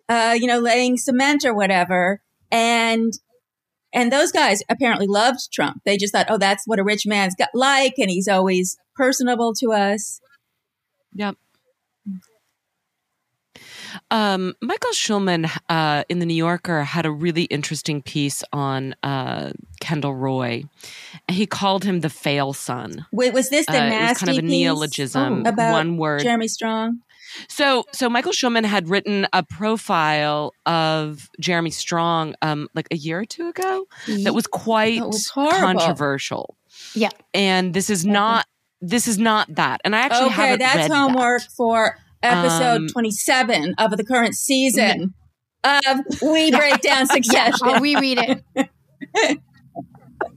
[0.09, 2.23] uh, you know, laying cement or whatever.
[2.51, 3.13] And,
[3.93, 5.83] and those guys apparently loved Trump.
[5.85, 7.95] They just thought, oh, that's what a rich man's got like.
[7.99, 10.21] And he's always personable to us.
[11.13, 11.37] Yep.
[14.11, 19.53] Um, Michael Schulman uh, in the New Yorker had a really interesting piece on uh,
[19.81, 20.65] Kendall Roy.
[21.29, 23.07] He called him the fail son.
[23.13, 26.23] Wait, was this the uh, nasty kind of a neologism, oh, about one word.
[26.23, 27.01] Jeremy Strong.
[27.49, 33.21] So, so Michael Schulman had written a profile of Jeremy Strong, um, like a year
[33.21, 36.57] or two ago, that was quite that was controversial.
[36.95, 38.47] Yeah, and this is not
[38.81, 39.81] this is not that.
[39.85, 41.53] And I actually okay, haven't that's homework that.
[41.53, 45.15] for episode um, 27 of the current season
[45.65, 45.81] yeah.
[45.93, 47.69] of We Break Down Succession.
[47.69, 48.45] yeah, we read it.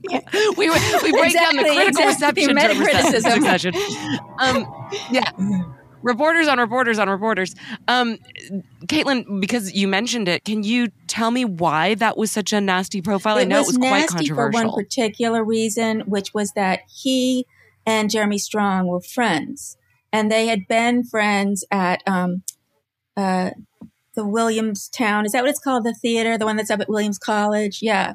[0.08, 0.20] yeah.
[0.56, 2.46] we, we break exactly, down the critical exactly.
[2.46, 3.74] reception to succession.
[4.38, 5.30] Um, yeah.
[6.02, 7.54] Reporters on reporters on reporters.
[7.88, 8.18] Um,
[8.86, 13.02] Caitlin, because you mentioned it, can you tell me why that was such a nasty
[13.02, 13.36] profile?
[13.38, 14.60] It I know was it was quite controversial.
[14.60, 17.46] for one particular reason, which was that he
[17.84, 19.77] and Jeremy Strong were friends
[20.12, 22.42] and they had been friends at um,
[23.16, 23.50] uh,
[24.14, 25.26] the Williamstown.
[25.26, 25.84] Is that what it's called?
[25.84, 27.80] The theater, the one that's up at Williams College.
[27.82, 28.14] Yeah,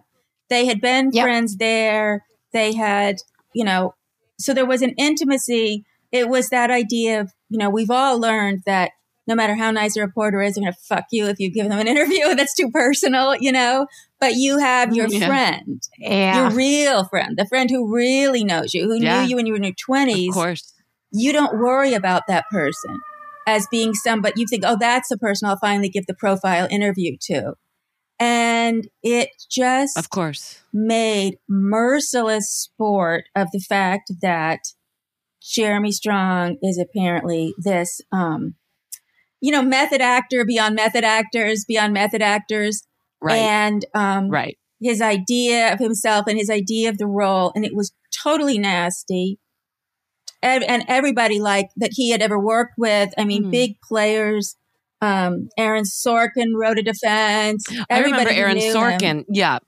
[0.50, 1.24] they had been yep.
[1.24, 2.26] friends there.
[2.52, 3.18] They had,
[3.54, 3.96] you know,
[4.40, 5.86] so there was an intimacy.
[6.12, 8.92] It was that idea of, you know, we've all learned that
[9.26, 11.70] no matter how nice a reporter is, they're going to fuck you if you give
[11.70, 13.88] them an interview that's too personal, you know.
[14.20, 15.28] But you have your yeah.
[15.28, 16.42] friend, yeah.
[16.42, 19.22] your real friend, the friend who really knows you, who yeah.
[19.22, 20.36] knew you when you were in your twenties.
[21.14, 23.00] You don't worry about that person
[23.48, 27.18] as being somebody you think, oh, that's the person I'll finally give the profile interview
[27.28, 27.54] to.
[28.20, 34.60] And it just, of course, made merciless sport of the fact that
[35.42, 38.56] Jeremy Strong is apparently this, um,
[39.42, 42.84] you know, method actor beyond method actors, beyond method actors.
[43.22, 43.38] Right.
[43.38, 44.58] And, um, right.
[44.82, 47.52] his idea of himself and his idea of the role.
[47.56, 47.92] And it was
[48.24, 49.40] totally nasty
[50.44, 53.14] and everybody like that he had ever worked with.
[53.18, 53.52] I mean, mm.
[53.52, 54.56] big players.
[55.02, 57.66] Um, Aaron Sorkin wrote a defense.
[57.90, 59.02] Everybody I remember Aaron Sorkin.
[59.02, 59.26] Him.
[59.30, 59.60] Yeah.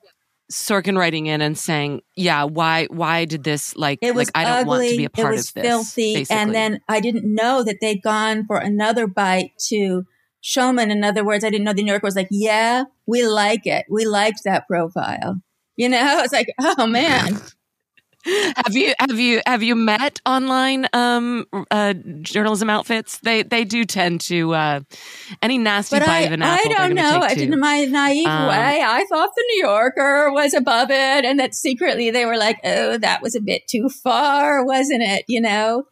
[0.51, 2.85] Sorkin writing in and saying, "Yeah, why?
[2.91, 3.75] Why did this?
[3.75, 5.53] Like, it was like, I don't ugly, want to be a part it was of
[5.55, 6.39] this." Filthy, basically.
[6.39, 10.05] and then I didn't know that they'd gone for another bite to
[10.43, 10.91] Schulman.
[10.91, 13.88] In other words, I didn't know the New Yorker was like, "Yeah, we like it.
[13.89, 15.41] We liked that profile."
[15.77, 17.39] You know, it's like, oh man,
[18.25, 23.19] have you have you have you met online um, uh, journalism outfits?
[23.19, 24.79] They they do tend to uh,
[25.41, 26.71] any nasty but bite I, of an apple.
[26.71, 27.19] I don't know.
[27.21, 31.25] I did in my naive um, way, I thought the New Yorker was above it,
[31.25, 35.25] and that secretly they were like, "Oh, that was a bit too far, wasn't it?"
[35.27, 35.83] You know.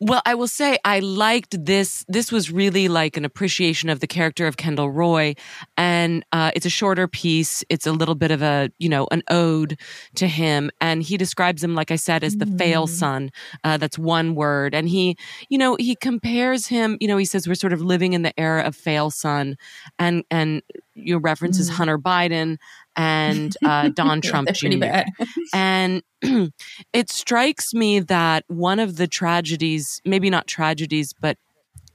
[0.00, 2.04] Well, I will say I liked this.
[2.08, 5.34] This was really like an appreciation of the character of Kendall Roy,
[5.76, 7.64] and uh, it's a shorter piece.
[7.68, 9.78] It's a little bit of a you know an ode
[10.16, 12.58] to him, and he describes him, like I said, as the mm.
[12.58, 13.30] fail son.
[13.64, 15.16] Uh, that's one word, and he
[15.48, 16.96] you know he compares him.
[17.00, 19.56] You know, he says we're sort of living in the era of fail son,
[19.98, 20.62] and and
[20.94, 21.74] you know, references mm.
[21.74, 22.58] Hunter Biden
[22.96, 25.02] and uh, Don Trump Jr.
[25.52, 26.02] and
[26.92, 31.38] it strikes me that one of the tragedies, maybe not tragedies, but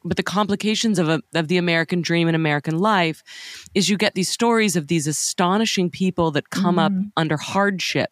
[0.04, 3.24] but the complications of a, of the American dream and American life
[3.74, 7.00] is you get these stories of these astonishing people that come mm-hmm.
[7.00, 8.12] up under hardship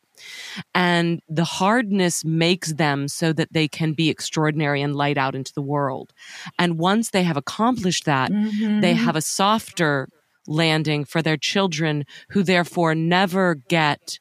[0.73, 5.53] and the hardness makes them so that they can be extraordinary and light out into
[5.53, 6.13] the world.
[6.57, 8.81] And once they have accomplished that, mm-hmm.
[8.81, 10.09] they have a softer
[10.47, 14.19] landing for their children who therefore never get,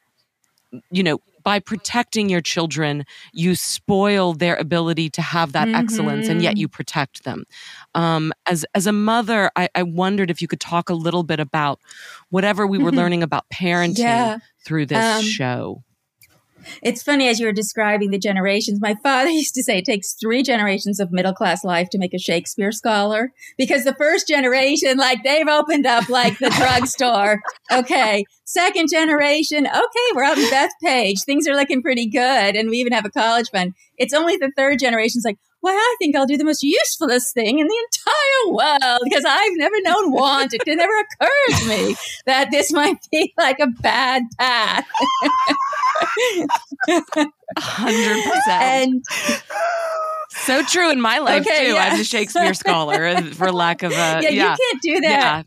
[0.91, 5.75] you know, by protecting your children, you spoil their ability to have that mm-hmm.
[5.75, 7.45] excellence, and yet you protect them.
[7.93, 11.39] Um, as as a mother, I, I, wondered if you could talk a little bit
[11.39, 11.79] about
[12.31, 12.97] whatever we were mm-hmm.
[12.97, 14.39] learning about parenting yeah.
[14.65, 15.83] through this um, show.
[16.81, 18.79] It's funny as you were describing the generations.
[18.81, 22.13] My father used to say it takes three generations of middle class life to make
[22.13, 27.41] a Shakespeare scholar because the first generation, like they've opened up like the drugstore.
[27.71, 28.25] Okay.
[28.45, 29.65] Second generation.
[29.65, 30.07] Okay.
[30.13, 31.23] We're out in Bethpage.
[31.25, 32.55] Things are looking pretty good.
[32.55, 33.73] And we even have a college fund.
[33.97, 37.57] It's only the third generation's like, why, I think I'll do the most usefulest thing
[37.57, 40.53] in the entire world because I've never known want.
[40.53, 41.95] It never occurred to me
[42.27, 44.85] that this might be like a bad path.
[47.57, 48.47] Hundred percent.
[48.47, 49.03] And
[50.29, 51.73] so true in my life okay, too.
[51.73, 51.89] Yeah.
[51.91, 54.51] I'm a Shakespeare scholar uh, for lack of a yeah, yeah.
[54.51, 55.09] You can't do that.
[55.09, 55.43] Yeah.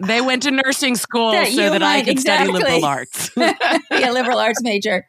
[0.00, 2.58] They went to nursing school that so that might, I could exactly.
[2.58, 3.30] study liberal arts.
[3.36, 5.06] yeah, liberal arts major.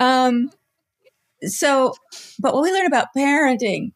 [0.00, 0.50] Um,
[1.42, 1.94] so,
[2.38, 3.92] but what we learn about parenting,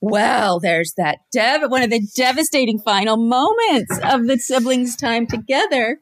[0.00, 5.98] well, there's that dev one of the devastating final moments of the siblings' time together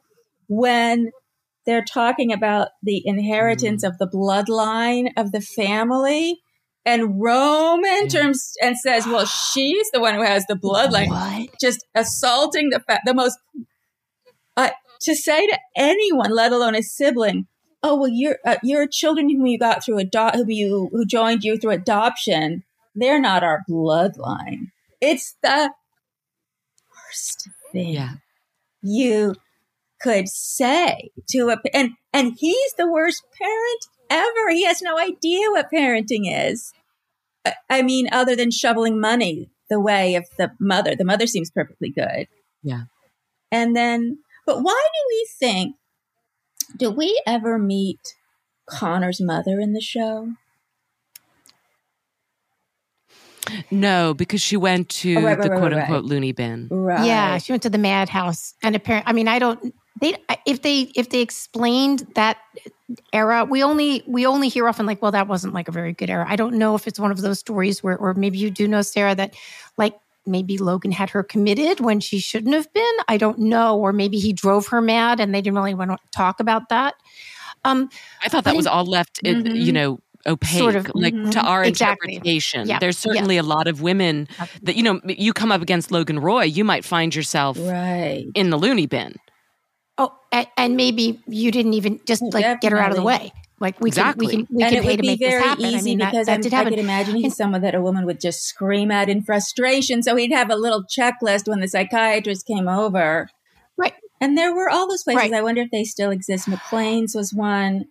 [0.49, 1.11] when
[1.66, 3.88] they're talking about the inheritance mm.
[3.88, 6.40] of the bloodline of the family.
[6.85, 8.09] And Roman yeah.
[8.09, 11.50] turns and says, "Well, she's the one who has the bloodline." What?
[11.61, 13.38] Just assaulting the fa- the most
[14.57, 17.48] uh, to say to anyone, let alone a sibling,
[17.87, 21.42] oh well your uh, your children who you got through adopt who you who joined
[21.42, 22.62] you through adoption
[22.94, 25.70] they're not our bloodline it's the
[26.92, 28.14] worst thing yeah.
[28.83, 29.35] you
[30.07, 35.51] could say to a and and he's the worst parent ever he has no idea
[35.51, 36.73] what parenting is
[37.69, 41.90] i mean other than shoveling money the way of the mother the mother seems perfectly
[41.90, 42.29] good
[42.62, 42.83] yeah
[43.51, 45.75] and then but why do we think
[46.77, 48.14] do we ever meet
[48.66, 50.33] Connor's mother in the show?
[53.71, 56.69] No, because she went to oh, right, right, the right, quote unquote loony bin.
[56.69, 57.07] Right.
[57.07, 59.73] Yeah, she went to the madhouse, and apparently, I mean, I don't.
[60.00, 62.38] They if they if they explained that
[63.12, 66.11] era, we only we only hear often like, well, that wasn't like a very good
[66.11, 66.26] era.
[66.28, 68.82] I don't know if it's one of those stories where, or maybe you do know
[68.82, 69.35] Sarah that
[69.76, 72.94] like maybe Logan had her committed when she shouldn't have been.
[73.09, 73.78] I don't know.
[73.78, 76.94] Or maybe he drove her mad and they didn't really want to talk about that.
[77.64, 77.88] Um,
[78.22, 79.54] I thought that was all left, mm-hmm.
[79.54, 81.30] you know, opaque, sort of, like mm-hmm.
[81.30, 82.14] to our exactly.
[82.14, 82.68] interpretation.
[82.68, 82.78] Yeah.
[82.78, 83.42] There's certainly yeah.
[83.42, 84.28] a lot of women
[84.62, 88.26] that, you know, you come up against Logan Roy, you might find yourself right.
[88.35, 89.16] in the loony bin.
[89.98, 92.59] Oh, and, and maybe you didn't even just like Definitely.
[92.61, 93.32] get her out of the way.
[93.59, 94.26] Like we exactly.
[94.26, 96.42] can, we can, we and can it would be very easy I mean, because that,
[96.42, 100.02] that I could imagine he's someone that a woman would just scream at in frustration.
[100.02, 103.30] So he'd have a little checklist when the psychiatrist came over.
[103.78, 103.94] Right.
[104.20, 105.30] And there were all those places.
[105.30, 105.32] Right.
[105.32, 106.47] I wonder if they still exist.
[106.47, 107.86] McLean's was one.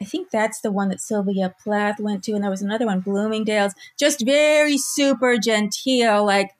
[0.00, 3.00] I think that's the one that Sylvia Plath went to, and there was another one,
[3.00, 3.74] Bloomingdale's.
[3.98, 6.50] Just very super genteel, like,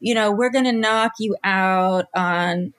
[0.00, 2.72] you know, we're going to knock you out on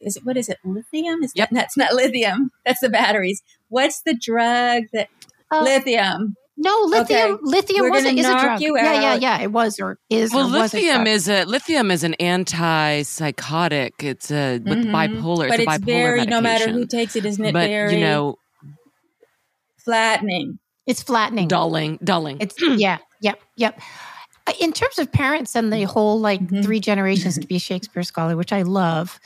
[0.00, 1.22] is it what is it lithium?
[1.22, 1.50] Is yep.
[1.50, 2.50] that, that's not lithium.
[2.64, 3.42] That's the batteries.
[3.68, 5.08] What's the drug that
[5.50, 6.36] uh, lithium?
[6.56, 7.40] No lithium okay.
[7.42, 8.60] lithium We're wasn't is a drug.
[8.60, 12.04] yeah yeah yeah it was or is well or lithium a is a lithium is
[12.04, 13.92] an antipsychotic.
[14.00, 14.94] It's a with mm-hmm.
[14.94, 16.30] bipolar but it's, it's very medication.
[16.30, 18.36] no matter who takes it isn't it but, very you know
[19.78, 20.58] flattening.
[20.86, 21.48] It's flattening.
[21.48, 22.38] Dulling dulling.
[22.40, 23.80] It's yeah yep yep.
[24.60, 26.60] In terms of parents and the whole like mm-hmm.
[26.60, 29.18] three generations to be a Shakespeare scholar, which I love,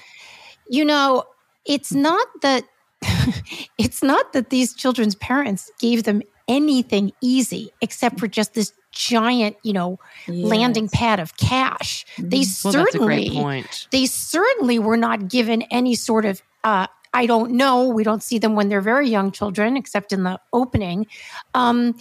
[0.68, 1.24] you know,
[1.66, 2.64] it's not that
[3.78, 9.56] it's not that these children's parents gave them anything easy except for just this giant,
[9.62, 10.46] you know, yes.
[10.46, 12.06] landing pad of cash.
[12.16, 12.28] Mm-hmm.
[12.28, 17.88] They well, certainly they certainly were not given any sort of uh, I don't know.
[17.88, 21.06] We don't see them when they're very young children, except in the opening.
[21.54, 21.96] Um,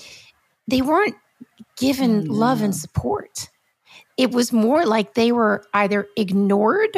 [0.68, 1.16] they weren't
[1.78, 3.50] given oh, love and support.
[4.18, 6.98] It was more like they were either ignored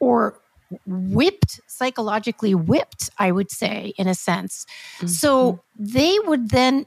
[0.00, 0.40] or
[0.86, 4.66] whipped, psychologically whipped, I would say, in a sense.
[4.96, 5.06] Mm-hmm.
[5.06, 6.86] So they would then,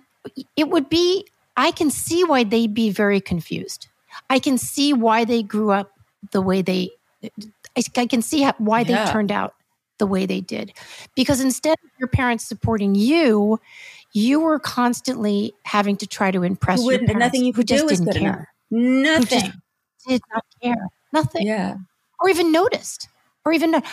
[0.56, 1.28] it would be,
[1.58, 3.88] I can see why they'd be very confused.
[4.30, 5.92] I can see why they grew up
[6.32, 6.92] the way they,
[7.76, 9.06] I, I can see how, why yeah.
[9.06, 9.56] they turned out
[9.98, 10.74] the way they did.
[11.16, 13.60] Because instead of your parents supporting you,
[14.14, 17.16] you were constantly having to try to impress your parents.
[17.16, 18.50] Nothing you could do was good care.
[18.72, 19.30] enough.
[19.30, 19.54] Nothing.
[20.08, 20.88] did not care.
[21.14, 21.46] Nothing.
[21.46, 21.76] Yeah.
[22.20, 23.08] Or even noticed.
[23.46, 23.84] Or even um,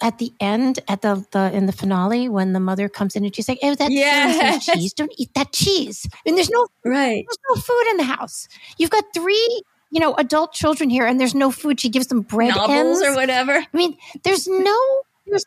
[0.00, 3.34] at the end, at the, the in the finale, when the mother comes in and
[3.34, 4.66] she's like, "Oh, that yes.
[4.66, 4.92] cheese!
[4.92, 7.24] Don't eat that cheese." And there's no right.
[7.26, 8.48] There's no food in the house.
[8.78, 11.80] You've got three you know, adult children here and there's no food.
[11.80, 13.52] She gives them bread Novels ends or whatever.
[13.52, 14.78] I mean, there's no
[15.26, 15.44] there's,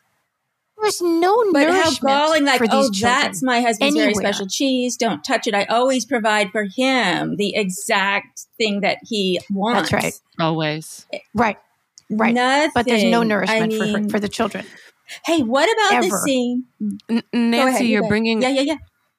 [0.80, 2.44] there's no but how galling!
[2.44, 4.14] Like, oh, that's my husband's Anywhere.
[4.14, 4.96] very special cheese.
[4.96, 5.54] Don't touch it.
[5.54, 9.90] I always provide for him the exact thing that he wants.
[9.90, 10.20] That's right.
[10.40, 11.06] Always.
[11.34, 11.58] Right.
[12.12, 12.34] Right.
[12.34, 12.70] Nothing.
[12.74, 14.64] But there's no nourishment I mean, for, for the children.
[15.24, 16.08] Hey, what about Ever.
[16.08, 16.64] the scene?
[17.08, 18.42] N- Nancy, you're bringing.
[18.42, 18.76] Yeah, yeah, yeah.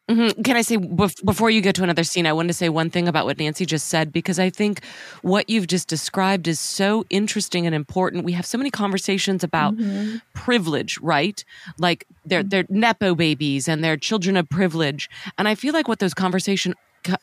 [0.10, 0.42] Mm-hmm.
[0.42, 3.08] Can I say before you get to another scene, I wanted to say one thing
[3.08, 4.84] about what Nancy just said because I think
[5.22, 8.26] what you've just described is so interesting and important.
[8.26, 10.18] We have so many conversations about mm-hmm.
[10.34, 11.44] privilege, right?
[11.78, 16.00] Like they're they're nepo babies and they're children of privilege, and I feel like what
[16.00, 16.74] those conversation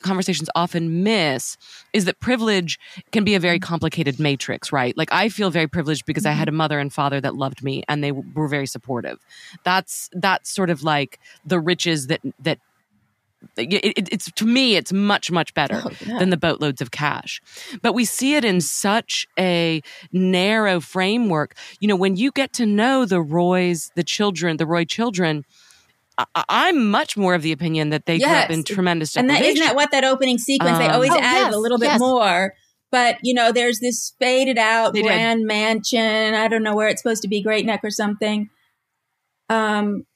[0.03, 1.57] conversations often miss
[1.93, 2.79] is that privilege
[3.13, 4.97] can be a very complicated matrix, right?
[4.97, 6.59] Like I feel very privileged because I had a mm-hmm.
[6.59, 9.19] mother and father that loved me and they were very supportive.
[9.65, 12.59] That's that's sort of like the riches that that
[13.57, 16.19] it, it, it's to me it's much much better oh, yeah.
[16.19, 17.41] than the boatloads of cash
[17.81, 19.81] but we see it in such a
[20.13, 24.85] narrow framework you know when you get to know the roys the children the roy
[24.85, 25.45] children
[26.35, 28.29] I, am much more of the opinion that they yes.
[28.29, 30.73] grew up in tremendous And that isn't that what that opening sequence?
[30.73, 32.01] Um, they always oh, added yes, a little bit yes.
[32.01, 32.55] more.
[32.91, 35.47] But you know, there's this faded out they grand did.
[35.47, 36.35] mansion.
[36.35, 38.51] I don't know where it's supposed to be, Great Neck or something.
[39.49, 40.07] Um,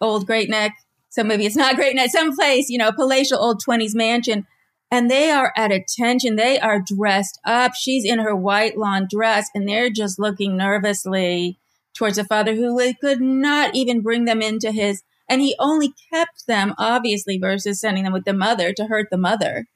[0.00, 0.72] old Great Neck.
[1.10, 2.10] So maybe it's not Great Neck.
[2.10, 4.46] Someplace, you know, palatial old twenties mansion.
[4.90, 6.36] And they are at attention.
[6.36, 7.72] They are dressed up.
[7.74, 11.58] She's in her white lawn dress, and they're just looking nervously
[11.96, 16.46] towards a father who could not even bring them into his, and he only kept
[16.46, 19.66] them, obviously, versus sending them with the mother to hurt the mother.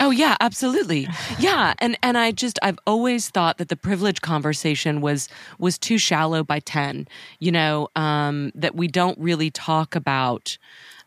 [0.00, 1.08] Oh yeah, absolutely.
[1.38, 5.98] Yeah, and and I just I've always thought that the privilege conversation was was too
[5.98, 7.08] shallow by 10.
[7.38, 10.58] You know, um that we don't really talk about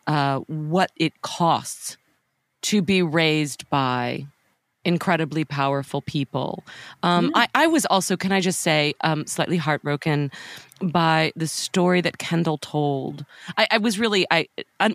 [0.08, 1.98] uh what it costs
[2.64, 4.26] to be raised by
[4.88, 6.64] incredibly powerful people.
[7.04, 10.32] Um, I, I, was also, can I just say, um, slightly heartbroken
[10.82, 13.26] by the story that Kendall told.
[13.58, 14.48] I, I was really, I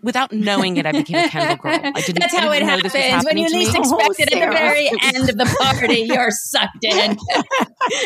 [0.03, 1.73] without knowing it, I became a Kendall girl.
[1.73, 2.21] I didn't.
[2.21, 4.33] That's how it happens when you least expect it.
[4.33, 7.19] At the very end of the party, you're sucked in.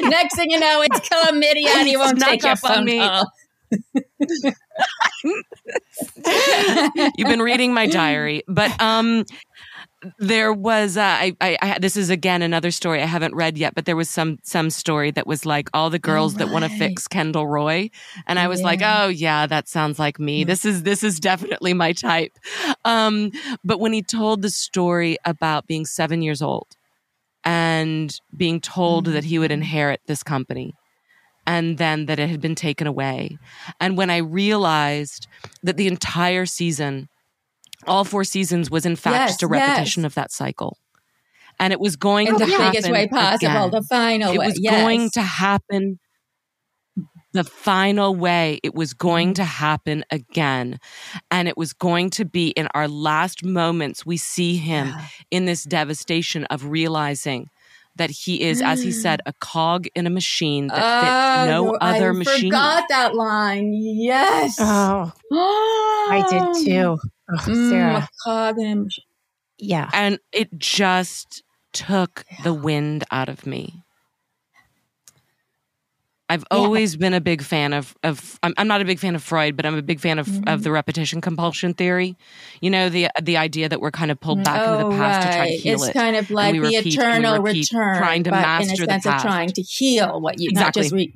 [0.08, 3.30] Next thing you know, it's chlamydia, and you won't take your phone call.
[7.16, 9.24] You've been reading my diary, but um,
[10.18, 13.74] there was uh, I, I, I, this is again another story I haven't read yet,
[13.74, 16.46] but there was some some story that was like all the girls oh, right.
[16.46, 17.90] that want to fix Kendall Roy,
[18.26, 18.66] and I was yeah.
[18.66, 20.42] like, oh yeah, that sounds like me.
[20.42, 20.48] Mm-hmm.
[20.48, 22.32] This is this is definitely my type.
[22.84, 23.32] Um,
[23.64, 26.68] but when he told the story about being seven years old
[27.44, 29.14] and being told mm-hmm.
[29.14, 29.62] that he would mm-hmm.
[29.62, 30.74] inherit this company.
[31.48, 33.38] And then that it had been taken away.
[33.78, 35.28] And when I realized
[35.62, 37.08] that the entire season
[37.86, 40.10] all four seasons was in fact yes, just a repetition yes.
[40.10, 40.78] of that cycle.
[41.58, 43.70] And it was going in to the happen biggest way possible, again.
[43.70, 44.44] the final it way.
[44.44, 44.82] It was yes.
[44.82, 45.98] going to happen
[47.32, 48.60] the final way.
[48.62, 50.78] It was going to happen again.
[51.30, 54.04] And it was going to be in our last moments.
[54.04, 55.06] We see him yeah.
[55.30, 57.48] in this devastation of realizing
[57.96, 59.30] that he is, as he said, mm.
[59.30, 62.54] a cog in a machine that fits oh, no oh, other I machine.
[62.54, 63.72] I forgot that line.
[63.72, 64.56] Yes.
[64.60, 66.98] Oh, I did too.
[67.30, 68.08] Oh, mm, Sarah.
[68.24, 69.04] cog in a machine.
[69.58, 69.90] Yeah.
[69.92, 72.44] And it just took yeah.
[72.44, 73.82] the wind out of me.
[76.28, 76.58] I've yeah.
[76.58, 79.56] always been a big fan of of I'm, I'm, not a big fan of Freud,
[79.56, 80.48] but I'm a big fan of mm-hmm.
[80.48, 82.16] of the repetition compulsion theory.
[82.60, 85.24] You know the the idea that we're kind of pulled back oh, into the past
[85.24, 85.30] right.
[85.30, 85.86] to try to heal it's it.
[85.86, 89.10] It's kind of like the repeat, eternal return, trying to master in a sense the
[89.10, 89.24] past.
[89.24, 90.80] of trying to heal what you exactly.
[90.80, 91.14] not just re-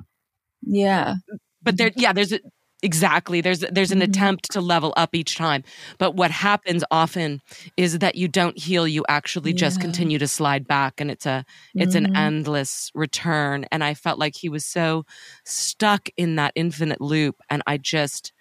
[0.61, 1.15] Yeah.
[1.63, 2.39] But there, yeah, there's a,
[2.81, 4.09] exactly there's there's an mm-hmm.
[4.09, 5.63] attempt to level up each time
[5.97, 7.41] but what happens often
[7.77, 9.57] is that you don't heal you actually yeah.
[9.57, 12.07] just continue to slide back and it's a it's mm-hmm.
[12.07, 15.05] an endless return and i felt like he was so
[15.45, 18.33] stuck in that infinite loop and i just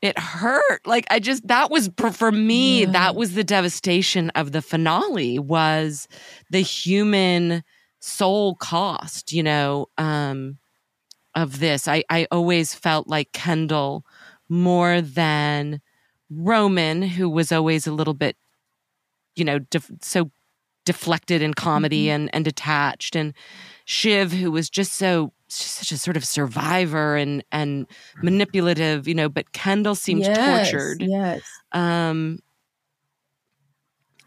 [0.00, 2.90] it hurt like i just that was for me yeah.
[2.90, 6.08] that was the devastation of the finale was
[6.50, 7.62] the human
[8.00, 10.58] soul cost you know um
[11.34, 14.04] of this i i always felt like kendall
[14.48, 15.80] more than
[16.30, 18.36] roman who was always a little bit
[19.34, 20.30] you know def- so
[20.84, 22.14] deflected in comedy mm-hmm.
[22.14, 23.34] and and detached and
[23.84, 27.86] shiv who was just so such a sort of survivor and and
[28.22, 31.02] manipulative, you know, but Kendall seemed yes, tortured.
[31.02, 31.42] Yes.
[31.72, 32.38] Um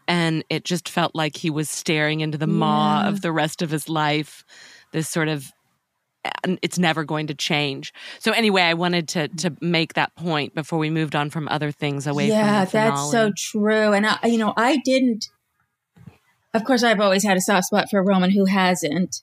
[0.08, 2.52] and it just felt like he was staring into the yeah.
[2.52, 4.44] maw of the rest of his life.
[4.92, 5.52] This sort of
[6.62, 7.92] it's never going to change.
[8.18, 11.70] So anyway, I wanted to to make that point before we moved on from other
[11.70, 13.92] things away yeah, from Yeah, that's so true.
[13.92, 15.26] And I you know, I didn't
[16.54, 19.22] of course I've always had a soft spot for a Roman who hasn't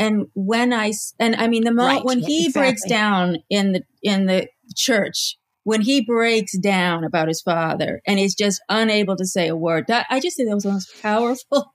[0.00, 2.62] and when I and I mean the moment right, when he exactly.
[2.62, 8.18] breaks down in the in the church, when he breaks down about his father and
[8.18, 11.02] is just unable to say a word, that I just think that was the most
[11.02, 11.74] powerful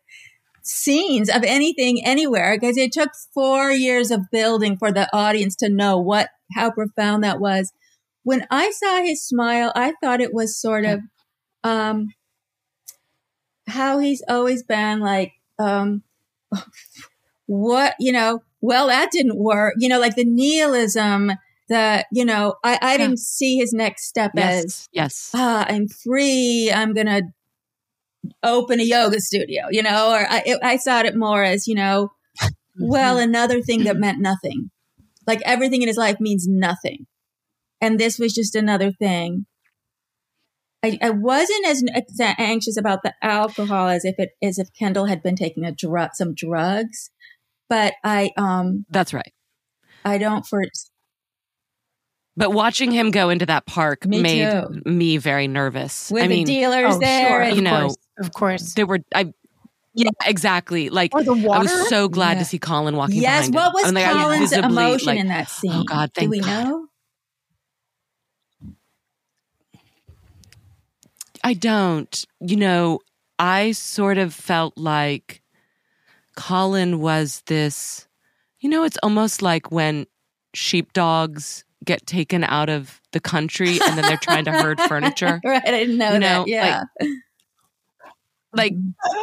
[0.65, 5.69] scenes of anything anywhere because it took four years of building for the audience to
[5.69, 7.71] know what how profound that was.
[8.23, 11.01] When I saw his smile, I thought it was sort of
[11.63, 12.07] um,
[13.67, 16.01] how he's always been like um,
[17.45, 19.75] what, you know, well, that didn't work.
[19.77, 21.31] You know, like the nihilism,
[21.69, 25.87] the, you know, I, I didn't see his next step yes, as, yes, ah, I'm
[25.87, 26.71] free.
[26.73, 27.23] I'm going to
[28.43, 31.75] open a yoga studio, you know, or I, it, I saw it more as, you
[31.75, 32.09] know,
[32.79, 33.29] well, mm-hmm.
[33.29, 34.69] another thing that meant nothing.
[35.27, 37.07] Like everything in his life means nothing.
[37.81, 39.45] And this was just another thing.
[40.83, 41.83] I, I wasn't as,
[42.37, 46.11] anxious about the alcohol as if it as if Kendall had been taking a drug,
[46.13, 47.09] some drugs
[47.69, 49.33] but I um That's right.
[50.03, 50.63] I don't for
[52.37, 54.81] but watching him go into that park me made too.
[54.85, 56.11] me very nervous.
[56.11, 58.99] With I the mean, dealers oh, there, sure, you know, course, of course, there were.
[59.13, 59.33] I
[59.93, 60.89] yeah, exactly.
[60.89, 61.59] Like the water?
[61.59, 62.39] I was so glad yeah.
[62.39, 63.21] to see Colin walking.
[63.21, 65.71] Yes, what was like, Colin's emotion like, in that oh, scene?
[65.73, 66.63] Oh God, thank Do we God.
[66.63, 66.87] know?
[71.43, 72.25] I don't.
[72.41, 72.99] You know,
[73.39, 75.41] I sort of felt like
[76.35, 78.07] Colin was this,
[78.59, 80.07] you know, it's almost like when
[80.53, 85.39] sheepdogs get taken out of the country and then they're trying to herd furniture.
[85.45, 85.61] right.
[85.65, 86.47] I didn't know, you know that.
[86.47, 86.83] Yeah.
[86.99, 87.09] Like,
[88.55, 88.73] like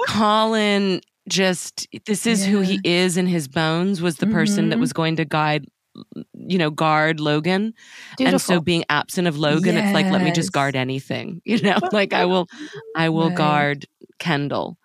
[0.08, 2.52] Colin just this is yeah.
[2.52, 4.34] who he is in his bones was the mm-hmm.
[4.34, 4.80] person that mm-hmm.
[4.80, 5.66] was going to guide
[6.34, 7.74] you know guard logan
[8.16, 8.34] Beautiful.
[8.34, 9.84] and so being absent of logan yes.
[9.84, 12.48] it's like let me just guard anything you know like i will
[12.96, 13.36] i will right.
[13.36, 13.86] guard
[14.18, 14.78] kendall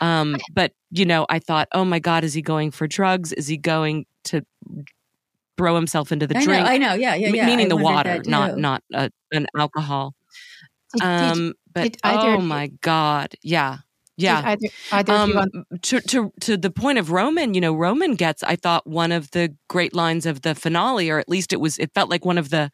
[0.00, 3.32] um, but you know, I thought, oh my God, is he going for drugs?
[3.32, 4.44] Is he going to
[5.56, 6.64] throw himself into the I drink?
[6.64, 7.46] Know, I know, yeah, yeah, yeah.
[7.46, 10.14] Meaning I the water, not not uh, an alcohol.
[10.94, 13.78] Did, um, did, but did either, oh my God, yeah.
[14.22, 14.42] Yeah.
[14.44, 18.56] Either, either um, to, to to the point of Roman, you know, Roman gets, I
[18.56, 21.92] thought, one of the great lines of the finale, or at least it was, it
[21.94, 22.70] felt like one of the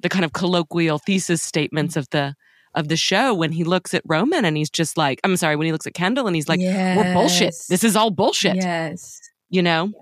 [0.00, 2.34] the kind of colloquial thesis statements of the
[2.74, 5.66] of the show when he looks at Roman and he's just like, I'm sorry, when
[5.66, 6.96] he looks at Kendall and he's like, yes.
[6.96, 7.54] we're bullshit.
[7.68, 8.56] This is all bullshit.
[8.56, 9.20] Yes.
[9.50, 9.92] You know?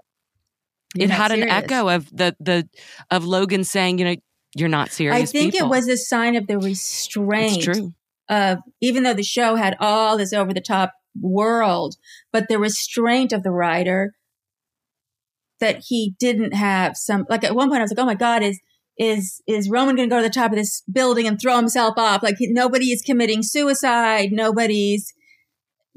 [0.95, 1.45] You're it had serious.
[1.45, 2.69] an echo of the the
[3.11, 4.17] of Logan saying, you know,
[4.57, 5.17] you're not serious.
[5.17, 5.69] I think people.
[5.69, 7.95] it was a sign of the restraint.
[8.31, 11.97] Of even though the show had all this over the top world,
[12.33, 14.13] but the restraint of the writer
[15.59, 18.43] that he didn't have some like at one point I was like, oh my God,
[18.43, 18.61] is
[18.99, 21.95] is is Roman going to go to the top of this building and throw himself
[21.97, 22.23] off?
[22.23, 25.13] Like nobody is committing suicide, nobody's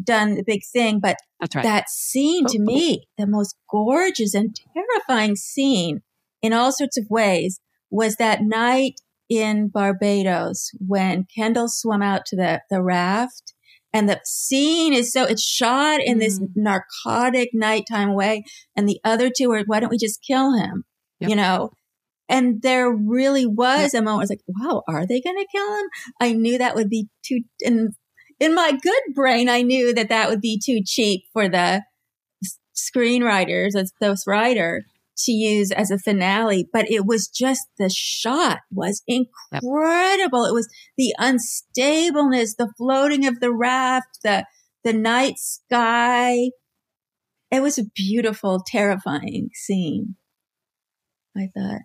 [0.03, 0.99] done the big thing.
[0.99, 1.17] But
[1.53, 1.63] right.
[1.63, 2.63] that scene to oh.
[2.63, 6.01] me, the most gorgeous and terrifying scene
[6.41, 7.59] in all sorts of ways,
[7.89, 9.01] was that night
[9.39, 13.53] in Barbados when Kendall swam out to the the raft.
[13.95, 16.21] And the scene is so, it's shot in mm.
[16.21, 18.43] this narcotic nighttime way.
[18.75, 20.83] And the other two are, why don't we just kill him?
[21.19, 21.29] Yep.
[21.29, 21.69] You know?
[22.27, 25.77] And there really was a moment I was like, wow, are they going to kill
[25.77, 25.85] him?
[26.19, 27.91] I knew that would be too, in,
[28.39, 31.83] in my good brain, I knew that that would be too cheap for the
[32.75, 34.85] screenwriters, as those writer
[35.17, 40.43] to use as a finale, but it was just the shot was incredible.
[40.43, 40.49] Yep.
[40.49, 44.45] It was the unstableness, the floating of the raft, the,
[44.83, 46.49] the night sky.
[47.51, 50.15] It was a beautiful, terrifying scene.
[51.37, 51.81] I thought.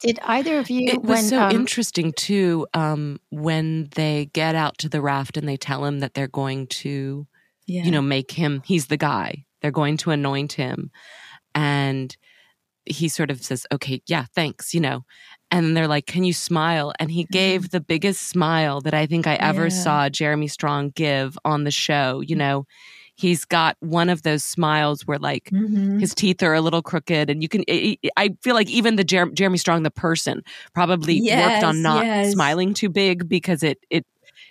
[0.00, 0.88] Did either of you?
[0.88, 5.36] It was when, so um, interesting too um, when they get out to the raft
[5.36, 7.28] and they tell him that they're going to,
[7.66, 7.84] Yeah.
[7.84, 8.62] you know, make him.
[8.64, 9.44] He's the guy.
[9.60, 10.90] They're going to anoint him,
[11.54, 12.16] and
[12.84, 15.04] he sort of says, "Okay, yeah, thanks," you know.
[15.50, 19.26] And they're like, "Can you smile?" And he gave the biggest smile that I think
[19.26, 19.76] I ever Mm-hmm.
[19.76, 19.82] Yeah.
[19.82, 22.20] saw Jeremy Strong give on the show.
[22.20, 22.66] You know,
[23.14, 26.00] he's got one of those smiles where like Mhm.
[26.00, 29.04] his teeth are a little crooked and you can i I feel like even the
[29.04, 30.42] Jer- jeremy strong the person
[30.74, 32.32] probably worked on not yes.
[32.32, 34.06] smiling too big because it it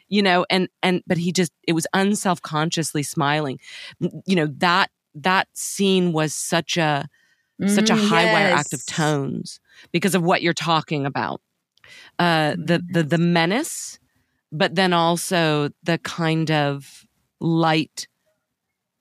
[0.10, 3.60] you know and and but he just it was unself-consciously smiling
[4.28, 7.08] you know that that scene was such a
[7.68, 9.60] such a Mm, high wire act of tones
[9.92, 11.42] because of what you're talking about.
[12.20, 14.00] Uh the the the menace
[14.52, 17.06] but then also the kind of
[17.40, 18.08] light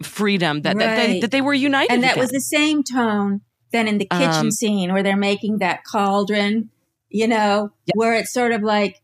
[0.03, 3.41] freedom that that, they, that they were united and that was the same tone
[3.73, 6.71] then in the kitchen Um, scene where they're making that cauldron
[7.11, 7.93] you know Yeah.
[7.97, 8.97] where it's sort of like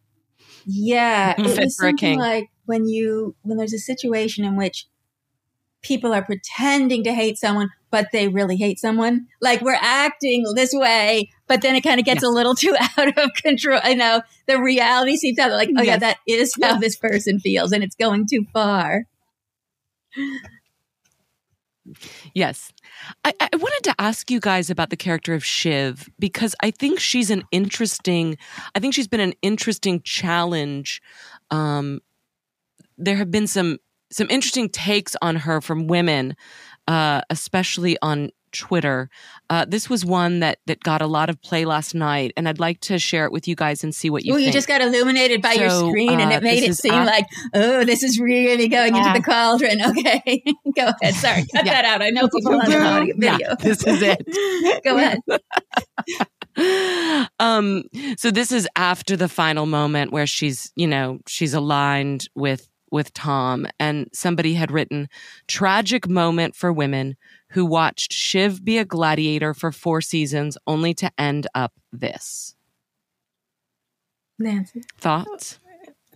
[0.65, 4.87] yeah it Fit was something like when you when there's a situation in which
[5.83, 10.72] people are pretending to hate someone but they really hate someone like we're acting this
[10.72, 12.24] way but then it kind of gets Yes.
[12.24, 15.97] a little too out of control you know the reality seems out like oh yeah
[15.99, 16.78] that is how Yeah.
[16.78, 19.05] this person feels and it's going too far
[22.34, 22.72] Yes.
[23.24, 26.99] I, I wanted to ask you guys about the character of Shiv because I think
[26.99, 28.37] she's an interesting,
[28.74, 31.01] I think she's been an interesting challenge.
[31.53, 32.01] Um,
[32.99, 33.78] there have been some
[34.11, 36.37] some interesting takes on her from women,
[36.89, 39.11] uh, especially on Twitter.
[39.51, 42.59] Uh, this was one that that got a lot of play last night, and I'd
[42.59, 44.47] like to share it with you guys and see what you Oh, think.
[44.47, 47.07] you just got illuminated by your So, screen, and uh, it made it seem af-
[47.07, 49.09] like, oh, this is really going Yeah.
[49.09, 49.80] into the cauldron.
[49.91, 50.43] Okay,
[50.74, 51.14] go ahead.
[51.16, 51.74] Sorry, cut Yeah.
[51.82, 52.03] that out.
[52.03, 53.55] I know people on the audio Yeah, video.
[53.61, 54.82] this is it.
[54.84, 55.20] go ahead.
[57.39, 57.82] um
[58.16, 62.66] so this is after the final moment where she's you know she's aligned with
[62.97, 65.09] with tom and somebody had written
[65.47, 67.14] tragic moment for women
[67.51, 72.55] who watched shiv be a gladiator for four seasons only to end up this
[74.38, 74.82] Nancy.
[74.99, 75.59] thoughts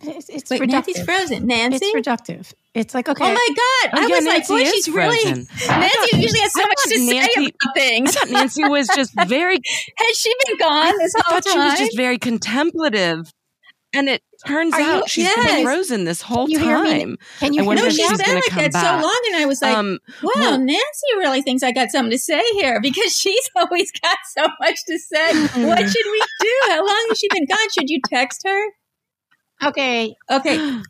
[0.03, 0.67] It's, it's Wait, reductive.
[0.71, 1.45] Nancy's frozen.
[1.47, 1.85] Nancy.
[1.85, 2.51] It's reductive.
[2.73, 3.23] It's like okay.
[3.23, 3.99] Oh my god!
[3.99, 5.17] Oh, I yeah, was like, boy, is she's really.
[5.21, 5.47] frozen.
[5.69, 8.87] Nancy usually has so I much thought to say Nancy- about i thought nancy was
[8.95, 9.59] just very
[9.97, 13.31] Has she been gone this i whole thought she was just very contemplative
[13.93, 15.45] and it turns Are you- out she's Yes.
[15.45, 18.23] been frozen this whole you time Can you I hear wonder no, if me she's
[18.23, 21.41] been like come that so long, and I was like, um Wow, well- Nancy really
[21.41, 25.33] thinks I got something to say here because she's always got so much to say.
[25.65, 26.53] What should we do?
[26.69, 27.69] How long has she been gone?
[27.77, 28.65] Should you text her?
[29.63, 30.15] Okay.
[30.31, 30.55] Okay,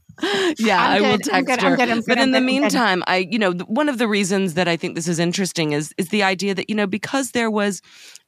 [0.60, 1.68] yeah, I'm I will good, I'm text good, her.
[1.70, 3.66] I'm good, I'm good, but I'm in the good, I'm meantime, I, you know, th-
[3.68, 6.70] one of the reasons that I think this is interesting is is the idea that
[6.70, 7.82] you know because there was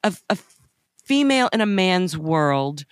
[0.03, 0.37] a, a
[1.05, 2.83] female in a man's world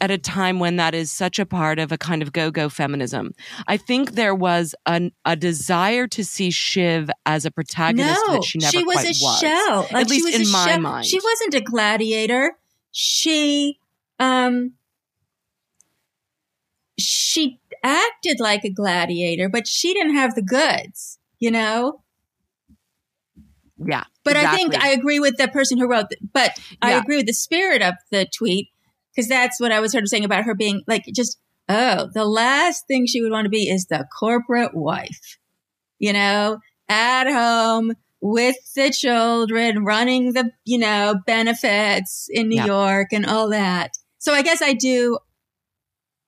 [0.00, 3.34] at a time when that is such a part of a kind of go-go feminism.
[3.66, 8.44] I think there was an, a desire to see Shiv as a protagonist no, that
[8.44, 9.38] she never was quite a was.
[9.38, 9.78] shell.
[9.92, 10.80] Like, At she least in my shell.
[10.80, 11.06] mind.
[11.06, 12.52] She wasn't a gladiator.
[12.92, 13.78] She,
[14.18, 14.72] um,
[16.98, 21.18] she acted like a gladiator, but she didn't have the goods.
[21.38, 22.02] You know.
[23.78, 24.74] Yeah, But I think.
[24.74, 26.08] I agree with the person who wrote.
[26.08, 28.70] The, but I agree with the spirit of the tweet
[29.16, 31.38] because that's what I was sort of saying about her being like just
[31.68, 35.38] oh the last thing she would want to be is the corporate wife,
[35.98, 36.58] you know,
[36.88, 42.66] at home with the children, running the you know benefits in New Yeah.
[42.66, 43.92] York and all that.
[44.18, 45.18] So I guess I do.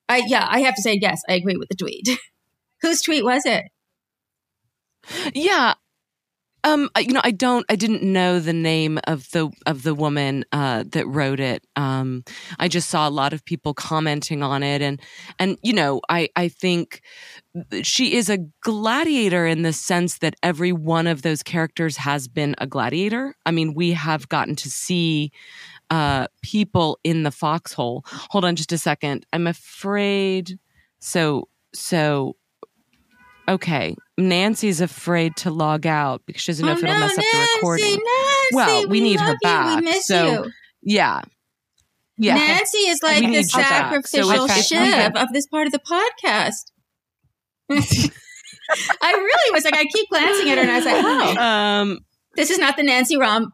[0.07, 2.09] I yeah, I have to say yes, I agree with the tweet.
[2.81, 3.65] Whose tweet was it?
[5.33, 5.73] Yeah.
[6.63, 10.45] Um, you know, I don't, I didn't know the name of the of the woman
[10.51, 11.65] uh, that wrote it.
[11.75, 12.23] Um,
[12.59, 15.01] I just saw a lot of people commenting on it, and
[15.37, 17.01] and you know, I I think
[17.81, 22.55] she is a gladiator in the sense that every one of those characters has been
[22.57, 23.35] a gladiator.
[23.45, 25.31] I mean, we have gotten to see
[25.89, 28.03] uh, people in the foxhole.
[28.05, 29.25] Hold on, just a second.
[29.33, 30.59] I'm afraid.
[30.99, 32.35] So so
[33.47, 37.23] okay, Nancy's afraid to log out because she doesn't know oh if it'll mess up
[37.31, 37.85] the recording.
[37.91, 38.03] Nancy,
[38.53, 39.37] Well, we need her you.
[39.41, 40.51] back, We miss so- you.
[40.83, 41.21] Yeah.
[42.17, 42.35] Yeah.
[42.35, 44.07] Nancy is like We the need her back.
[44.07, 46.71] So sacrificial if- if we Shiv can- of this part of the podcast.
[49.01, 51.99] I really was like, I keep glancing at her and I was like, oh, Um,
[52.35, 53.51] this is not the Nancy Rom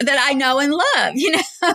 [0.00, 1.72] that I know and love, you know?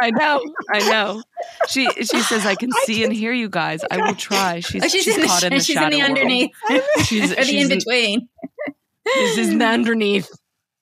[0.00, 0.42] I know,
[0.72, 1.22] I know.
[1.68, 3.80] She she says I can see and hear you guys.
[3.90, 4.60] I will try.
[4.60, 6.10] She's, Oh, she's, she's, in the, caught in the she's in shadow the world.
[6.10, 6.50] underneath
[7.06, 8.28] She's, or the she's in between.
[9.34, 10.28] She's in the underneath.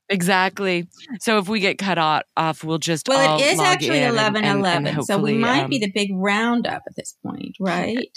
[0.09, 0.89] Exactly.
[1.21, 1.99] So if we get cut
[2.37, 5.35] off, we'll just well, it is actually in and- eleven and- and eleven, so we
[5.35, 8.09] might um, be the big roundup at this point, right?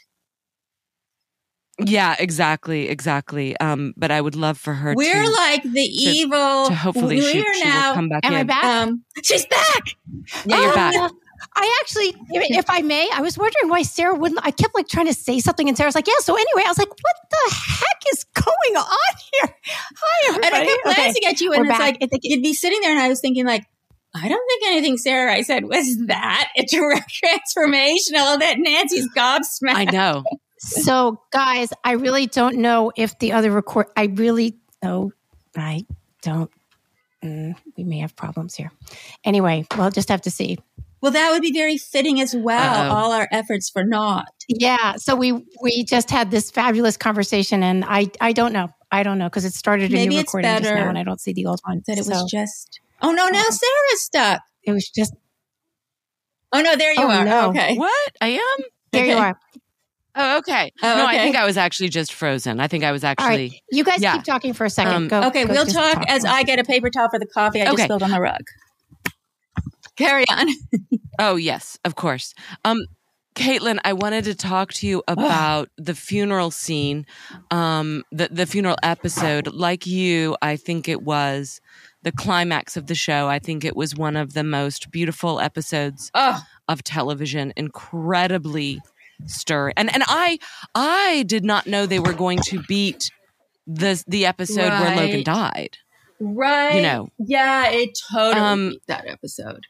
[1.77, 3.57] Yeah, exactly, exactly.
[3.57, 6.67] Um, but I would love for her We're to, like the evil.
[6.67, 7.89] to hopefully she, we're she now.
[7.89, 8.63] will come back Am I back?
[8.63, 9.83] Um, she's back.
[10.45, 11.11] Yeah, you're Oh, back.
[11.57, 14.39] I actually, if I may, I was wondering why Sarah wouldn't.
[14.43, 16.77] I kept like trying to say something, and Sarah's like, "Yeah." So anyway, I was
[16.77, 20.65] like, "What the heck is going on here?" Hi, And I everybody.
[20.67, 21.97] kept Okay, glancing at you, and we're it's back.
[22.01, 23.63] like you'd be sitting there, and I was thinking, like,
[24.15, 29.75] I don't think anything Sarah I said was that a direct transformational that Nancy's gobsmacked.
[29.75, 30.23] I know.
[30.65, 33.87] So, guys, I really don't know if the other record.
[33.95, 35.11] I really, oh,
[35.55, 35.85] I
[36.21, 36.51] don't.
[37.23, 38.71] Mm, we may have problems here.
[39.23, 40.57] Anyway, we'll just have to see.
[41.01, 42.91] Well, that would be very fitting as well.
[42.91, 42.95] Uh-oh.
[42.95, 44.25] All our efforts for naught.
[44.47, 44.95] Yeah.
[44.95, 48.69] So we we just had this fabulous conversation, and I I don't know.
[48.91, 51.19] I don't know because it started a Maybe new recording just now, and I don't
[51.21, 51.83] see the old one.
[51.87, 52.79] That it So was just.
[53.01, 53.27] Oh no!
[53.27, 53.51] Now Oh.
[53.51, 54.41] Sarah's stuck.
[54.63, 55.13] it was just
[56.53, 56.75] Oh no!
[56.75, 57.25] There you Oh, are.
[57.25, 57.49] no.
[57.49, 57.75] Okay.
[57.75, 58.11] What?
[58.21, 58.65] I am?
[58.91, 59.37] there you are.
[60.15, 60.71] Oh, okay.
[60.81, 62.59] Oh, no, I think I was actually just frozen.
[62.59, 63.27] I think I was actually.
[63.27, 64.15] right, you guys yeah.
[64.15, 64.93] keep talking for a second.
[64.93, 67.25] Um, go, Okay, go we'll just talk as I get a paper towel for the
[67.25, 67.83] coffee I just Okay.
[67.83, 68.41] spilled on the rug.
[69.95, 70.47] Carry on.
[71.17, 72.33] Oh, yes, of course.
[72.65, 72.81] Um,
[73.35, 77.05] Caitlin, I wanted to talk to you about the funeral scene,
[77.51, 79.47] um, the the funeral episode.
[79.47, 81.61] Like you, I think it was
[82.03, 83.29] the climax of the show.
[83.29, 87.53] I think it was one of the most beautiful episodes Oh, of television.
[87.55, 88.81] Incredibly
[89.25, 90.39] stirring, and and I
[90.73, 93.09] I did not know they were going to beat
[93.67, 95.77] the the episode where Logan died.
[96.19, 96.75] right.
[96.75, 97.09] You know.
[97.19, 99.61] Yeah, it totally Um, beat that episode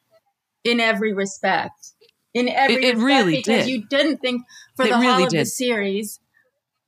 [0.63, 1.91] in every respect.
[2.33, 3.67] In every It- it really because did.
[3.69, 4.41] you didn't think
[4.75, 6.19] for It the really whole of the series.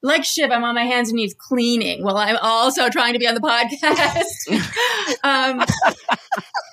[0.03, 3.28] Like Shiv, I'm on my hands and knees cleaning while I'm also trying to be
[3.28, 4.26] on the podcast.
[5.24, 5.62] um,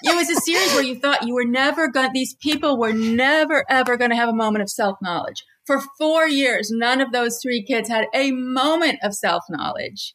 [0.03, 2.11] it was a series where you thought you were never going.
[2.13, 5.43] These people were never ever going to have a moment of self knowledge.
[5.67, 10.15] For four years, none of those three kids had a moment of self knowledge,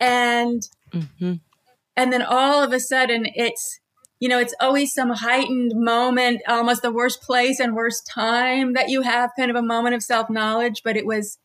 [0.00, 0.62] and
[0.92, 1.34] hmm
[1.96, 3.80] and then all of a sudden it's
[4.20, 8.88] you know it's always some heightened moment almost the worst place and worst time that
[8.88, 10.82] you have kind of a moment of self-knowledge.
[10.84, 11.38] But it was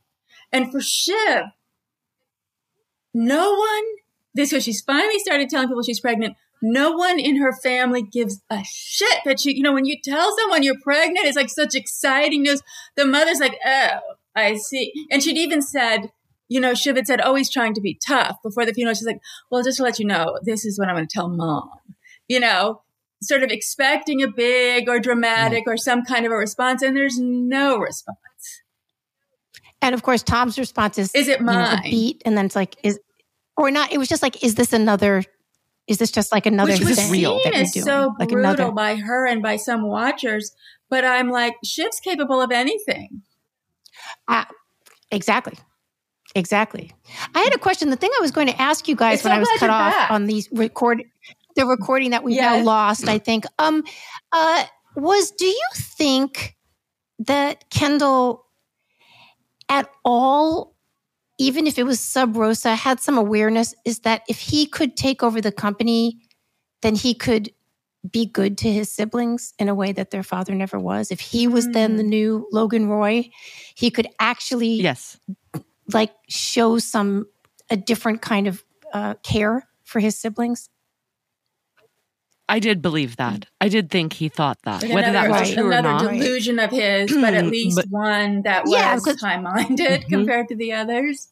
[0.52, 1.46] and for shiv
[3.14, 3.84] no one
[4.34, 8.42] this was she's finally started telling people she's pregnant no one in her family gives
[8.50, 11.76] a shit that she you know when you tell someone you're pregnant it's like such
[11.76, 12.62] exciting news
[12.96, 14.00] the mother's like oh
[14.36, 16.12] i see and she'd even said
[16.50, 18.96] you know, Shiv had said, always trying to be tough before the funeral.
[18.96, 19.20] She's like,
[19.52, 21.70] well, just to let you know, this is what I'm going to tell mom.
[22.28, 22.82] You know,
[23.22, 27.20] sort of expecting a big or dramatic or some kind of a response, and there's
[27.20, 28.18] no response.
[29.82, 31.82] And of course, Tom's response is, Is it you know, a mine?
[31.84, 33.00] beat, and then it's like, is
[33.56, 33.92] or not?
[33.92, 35.24] It was just like, is this another?
[35.88, 37.86] Is this just like another Which was thing real seen as doing?
[37.86, 38.72] so like brutal another.
[38.72, 40.52] by her and by some watchers.
[40.90, 43.22] But I'm like, Shiv's capable of anything.
[45.12, 45.58] Exactly.
[46.36, 46.92] Exactly.
[47.34, 47.90] I had a question.
[47.90, 49.70] The thing I was going to ask you guys It's when so I was cut
[49.70, 50.12] off back.
[50.12, 51.04] on these record,
[51.56, 53.84] the recording that we've now lost, I think, um,
[54.32, 54.64] uh,
[54.96, 56.56] was do you think
[57.20, 58.46] that Kendall
[59.70, 60.76] at all,
[61.38, 65.24] even if it was sub rosa, had some awareness is that if he could take
[65.24, 66.20] over the company,
[66.82, 67.52] then he could
[68.10, 71.12] be good to his siblings in a way that their father never was.
[71.12, 71.98] If he was then Hmm.
[71.98, 73.30] the new Logan Roy,
[73.76, 75.20] he could actually Yes.
[75.94, 77.28] like show some
[77.70, 78.64] a different kind of
[78.94, 80.70] uh, care for his siblings.
[82.50, 83.46] I did believe that.
[83.60, 84.82] I did think he thought that.
[84.84, 85.54] Like Whether that was Right.
[85.54, 86.06] true or another not.
[86.06, 86.20] Right.
[86.22, 90.10] delusion of his, but at least But- one that was Yeah, because- high-minded Mhm.
[90.10, 91.28] compared to the others.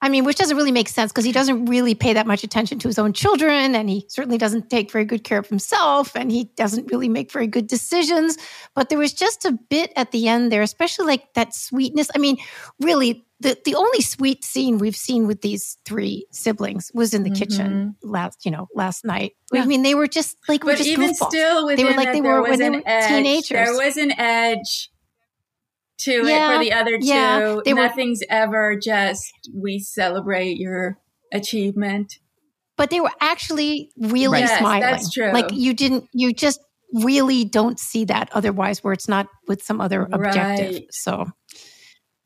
[0.00, 2.78] I mean, which doesn't really make sense because he doesn't really pay that much attention
[2.78, 6.30] to his own children, and he certainly doesn't take very good care of himself, and
[6.30, 8.38] he doesn't really make very good decisions.
[8.76, 12.10] But there was just a bit at the end there, especially like that sweetness.
[12.14, 12.36] I mean,
[12.80, 17.30] really, the the only sweet scene we've seen with these three siblings was in the
[17.30, 18.10] kitchen mm-hmm.
[18.10, 19.32] last, you know, last night.
[19.54, 21.28] I mean, they were just like, were but just even goofballs.
[21.28, 23.08] still within were like they were when they an were edge.
[23.08, 23.48] teenagers.
[23.50, 24.90] There was an edge
[26.00, 27.06] to it for the other two.
[27.06, 29.24] yeah, they were- Nothing's ever just
[29.54, 30.98] we celebrate your
[31.32, 32.14] achievement.
[32.76, 34.80] but they were actually really smiling.
[34.80, 35.32] that's true.
[35.32, 36.60] Like you didn't, you just
[36.94, 40.74] really don't see that otherwise, where it's not with some other objective.
[40.74, 40.86] Right.
[40.90, 41.26] So,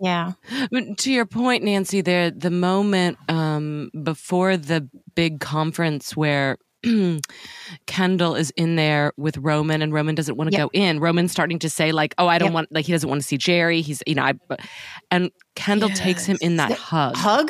[0.03, 0.33] yeah,
[0.71, 6.59] But to your point, Nancy, there the moment um, before the big conference where
[7.87, 10.67] Kendall is in there with Roman, and Roman doesn't want to Yep.
[10.67, 10.99] go in.
[11.01, 12.55] Roman's starting to say like, "Oh, I don't Yep.
[12.55, 14.33] want like he doesn't want to see Jerry." He's you know, I,
[15.11, 16.79] and Kendall takes him in that Yes.
[16.81, 17.17] hug.
[17.17, 17.49] hug.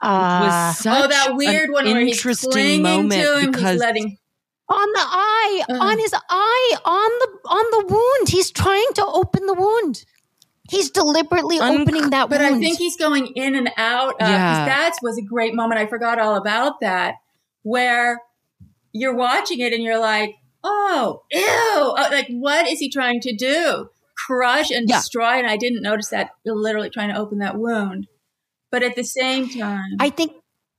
[0.00, 3.50] Uh, was such oh, that weird an one where he's interesting clinging moment to him,
[3.50, 4.16] because he's letting.
[4.68, 5.72] on the eye, Uh.
[5.74, 8.28] on his eye, on the on the wound.
[8.28, 10.04] He's trying to open the wound.
[10.68, 12.30] He's deliberately Un- opening that wound.
[12.30, 12.56] But wound.
[12.56, 14.12] I think he's going in and out.
[14.14, 14.64] Of, 'cause Yeah.
[14.66, 15.80] that was a great moment.
[15.80, 17.14] I forgot all about that.
[17.62, 18.20] Where
[18.92, 21.40] you're watching it and you're like, oh, ew.
[21.46, 23.88] Oh, like, what is he trying to do?
[24.26, 24.96] Crush and Yeah.
[24.96, 25.38] destroy.
[25.38, 28.06] And I didn't notice that you're literally trying to open that wound.
[28.70, 30.32] But at the same time, I think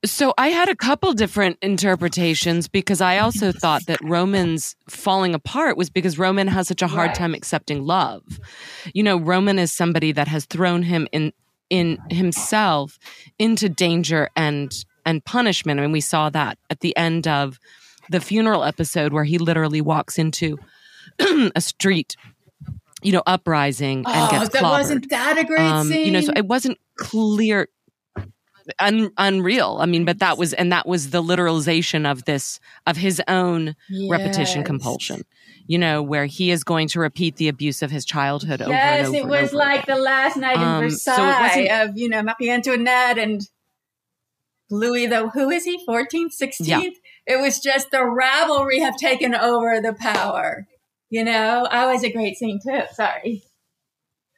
[0.04, 5.76] So I had a couple different interpretations because I also thought that Roman's falling apart
[5.76, 7.14] was because Roman has such a hard Right.
[7.14, 8.22] time accepting love.
[8.94, 11.32] You know, Roman is somebody that has thrown him in
[11.68, 12.98] in himself
[13.38, 14.72] into danger and
[15.06, 15.78] and punishment.
[15.78, 17.58] I mean, we saw that at the end of
[18.10, 20.58] the funeral episode where he literally walks into
[21.54, 22.16] a street,
[23.02, 24.70] you know, uprising and oh, gets that clobbered.
[24.70, 26.06] wasn't that a great um, scene?
[26.06, 27.68] you know, so it wasn't clear,
[28.78, 29.78] un, unreal.
[29.80, 33.74] I mean, but that was, and that was the literalization of this, of his own
[34.08, 35.22] repetition compulsion.
[35.66, 39.06] You know, where he is going to repeat the abuse of his childhood over Yes,
[39.06, 39.16] and over.
[39.16, 39.96] Yes, it was over like again.
[39.96, 43.42] the last night in Um, so Versailles wasn't- of, you know, Marie Antoinette and
[44.70, 46.66] Louis, the who is he, 14th, 16th?
[46.66, 46.80] Yeah.
[47.26, 50.66] It was just the ravelry have taken over the power.
[51.08, 52.80] You know, I was a great scene too.
[52.94, 53.42] Sorry.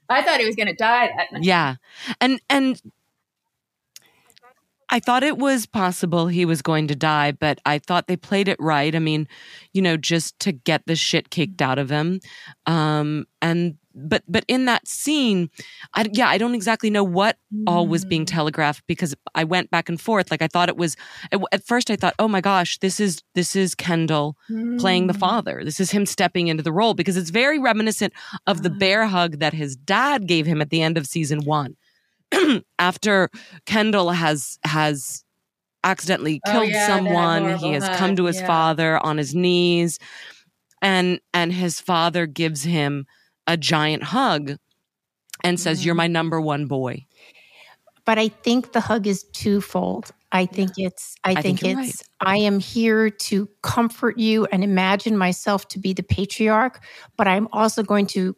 [0.08, 1.44] I thought he was going to die that night.
[1.44, 1.76] Yeah.
[2.20, 2.80] And and
[4.92, 8.46] I thought it was possible he was going to die, but I thought they played
[8.46, 8.94] it right.
[8.94, 9.26] I mean,
[9.72, 12.20] you know, just to get the shit kicked out of him.
[12.66, 15.50] Um and but but in that scene,
[15.94, 17.36] I yeah, I don't exactly know what
[17.66, 20.30] all was being telegraphed because I went back and forth.
[20.30, 20.96] Like I thought it was
[21.30, 24.36] at, at first I thought, "Oh my gosh, this is this is Kendall
[24.78, 25.18] playing the Mm.
[25.18, 25.62] father.
[25.64, 28.12] This is him stepping into the role because it's very reminiscent
[28.46, 28.78] of the Ah.
[28.78, 31.76] bear hug that his dad gave him at the end of season one.
[32.78, 33.28] After
[33.66, 35.24] Kendall has has
[35.84, 38.46] accidentally Oh, killed yeah, someone, he has hug, come to his yeah.
[38.46, 39.98] father on his knees,
[40.80, 43.06] and and his father gives him
[43.46, 44.56] a giant hug
[45.44, 45.86] and says, Mm.
[45.86, 47.06] "You're my number one boy."
[48.04, 50.10] but I think the hug is twofold.
[50.32, 54.64] I think it's I, think think, you're it's I am here to comfort you and
[54.64, 56.82] imagine myself to be the patriarch,
[57.16, 58.34] but I'm also going to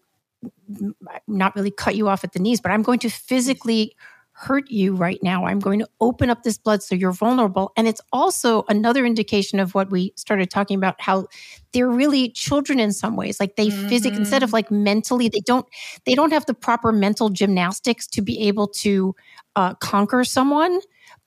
[1.26, 3.94] not really cut you off at the knees, but I'm going to physically
[4.36, 5.46] hurt you right now.
[5.46, 7.72] I'm going to open up this blood so you're vulnerable.
[7.76, 11.28] And it's also another indication of what we started talking about how
[11.72, 13.38] they're really children in some ways.
[13.38, 15.66] Like they physically instead of like mentally, they don't
[16.04, 19.14] they don't have the proper mental gymnastics to be able to
[19.54, 20.80] uh, conquer someone,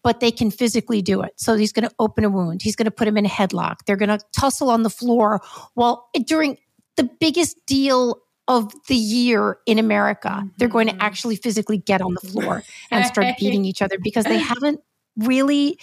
[0.03, 1.31] but they can physically do it.
[1.37, 2.61] So he's going to open a wound.
[2.61, 3.77] He's going to put him in a headlock.
[3.85, 5.41] They're going to tussle on the floor
[5.75, 6.57] while during
[6.97, 11.01] the biggest deal of the year in America, they're going to mm-hmm.
[11.01, 14.79] actually physically get on the floor and start beating each other because they haven't
[15.17, 15.79] really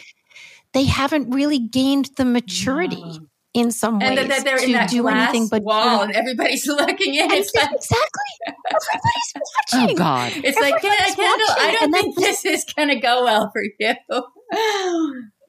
[0.72, 3.26] they haven't really gained the maturity No.
[3.52, 6.02] in some ways And that, that they're to in that do glass anything but wall
[6.02, 7.30] and everybody's looking in.
[7.30, 9.94] It's like, exactly everybody's watching.
[9.94, 9.98] Oh.
[9.98, 10.32] God!
[10.36, 13.94] it's like Ken- Kendall, I don't think this is going to go well for you.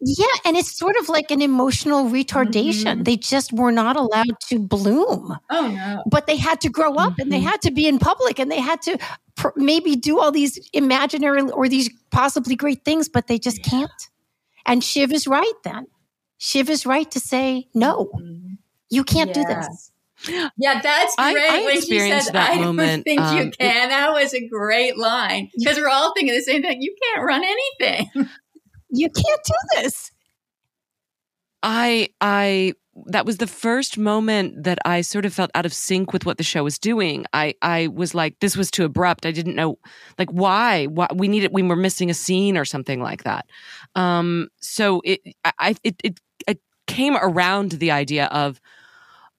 [0.02, 3.00] Yeah, and it's sort of like an emotional retardation.
[3.00, 3.06] Mhm.
[3.06, 6.04] They just were not allowed to bloom, oh, no.
[6.10, 7.43] but they had to grow up and they Mhm.
[7.52, 8.98] had to be in public and they had to
[9.36, 13.89] pr- maybe do all these imaginary or these possibly great things, but they just can't.
[14.66, 15.88] And Shiv is right then.
[16.38, 18.12] Shiv is right to say, no,
[18.89, 19.62] you can't do Yeah.
[19.68, 19.91] this.
[20.58, 21.38] Yeah, that's great.
[21.38, 24.34] I when she experienced says, that "I don't think um, you it- can," that was
[24.34, 26.82] a great line because we're all thinking the same thing.
[26.82, 28.30] You can't run anything.
[28.96, 30.12] You can't do this.
[31.64, 32.74] I I
[33.08, 36.38] that was the first moment that I sort of felt out of sync with what
[36.38, 37.26] the show was doing.
[37.34, 39.26] I I was like, this was too abrupt.
[39.26, 39.78] I didn't know
[40.18, 40.86] like why.
[40.86, 43.48] Why we needed we were missing a scene or something like that.
[43.96, 45.22] Um so it
[45.60, 48.62] I it it, it came around the idea of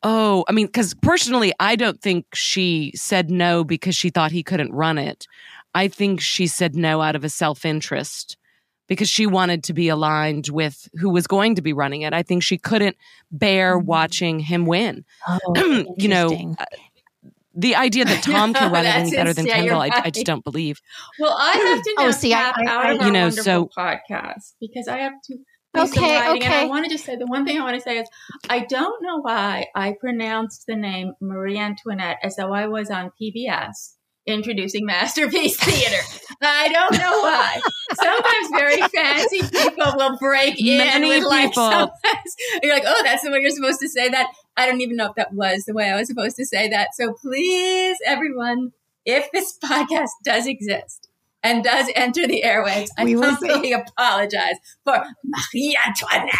[0.02, 4.42] oh, I mean, because personally I don't think she said no because she thought he
[4.42, 5.26] couldn't run it.
[5.74, 8.36] I think she said no out of a self-interest
[8.86, 12.12] because she wanted to be aligned with who was going to be running it.
[12.12, 12.96] I think she couldn't
[13.30, 13.86] bear mm-hmm.
[13.86, 15.04] watching him win.
[15.28, 16.54] Oh, you know.
[16.58, 16.64] Uh,
[17.58, 20.26] the idea that Tom can run it any better than yeah, Kendall, I, I just
[20.26, 20.78] don't believe.
[21.18, 23.44] Well, I have to Oh, now see, I- I- out I- of You know, wonderful
[23.44, 25.36] so- podcast because I have to.
[25.36, 27.80] do some Okay, And I want to just say the one thing I want to
[27.82, 28.08] say is
[28.48, 33.10] I don't know why I pronounced the name Marie Antoinette as though I was on
[33.20, 33.95] PBS
[34.26, 36.02] introducing Masterpiece Theater.
[36.42, 37.60] I don't know why.
[37.94, 41.70] Sometimes very fancy people will break in Many with like people.
[41.70, 44.28] sometimes you're like, oh, that's the way you're supposed to say that.
[44.56, 46.88] I don't even know if that was the way I was supposed to say that.
[46.94, 48.72] So please, everyone,
[49.04, 51.08] if this podcast does exist
[51.42, 56.30] and does enter the airwaves, I We will humbly apologize for Marie Antoinette.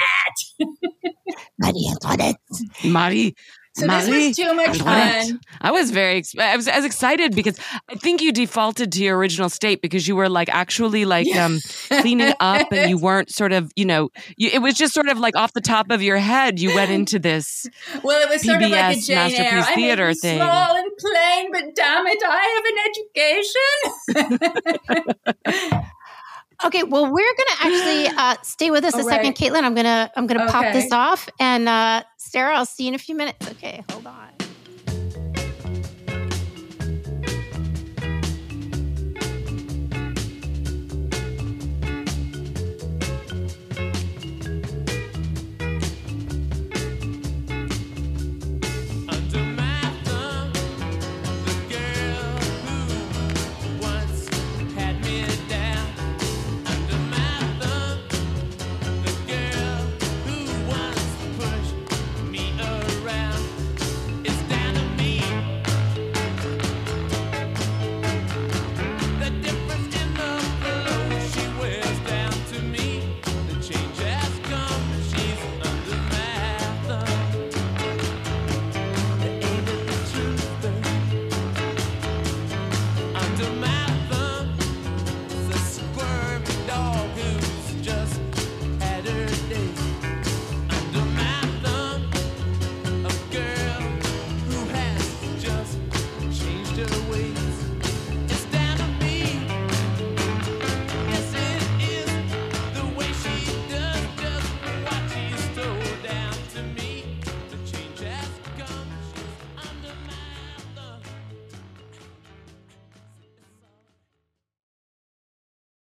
[1.58, 2.36] Marie Antoinette.
[2.84, 3.34] Marie.
[3.76, 5.26] So this was too much Antoinette.
[5.26, 5.40] fun.
[5.60, 7.58] I was very, I was as excited because
[7.90, 11.60] I think you defaulted to your original state because you were like actually like um
[12.00, 14.08] cleaning up and you weren't sort of, you know,
[14.38, 16.58] you, it was just sort of like off the top of your head.
[16.58, 17.66] You went into this.
[18.02, 19.28] Well, it was sort of like a PBS Jane Eyre.
[19.28, 20.38] Masterpiece I may Theater thing.
[20.38, 24.24] small and plain, but damn it, I have an
[25.66, 25.82] education.
[26.64, 29.34] Okay, well, we're gonna actually uh, stay with us a All second.
[29.34, 29.62] Caitlin.
[29.62, 32.02] I'm gonna I'm gonna pop this off, and uh,
[32.36, 33.48] Sarah, I'll see you in a few minutes.
[33.48, 34.35] Okay, hold on.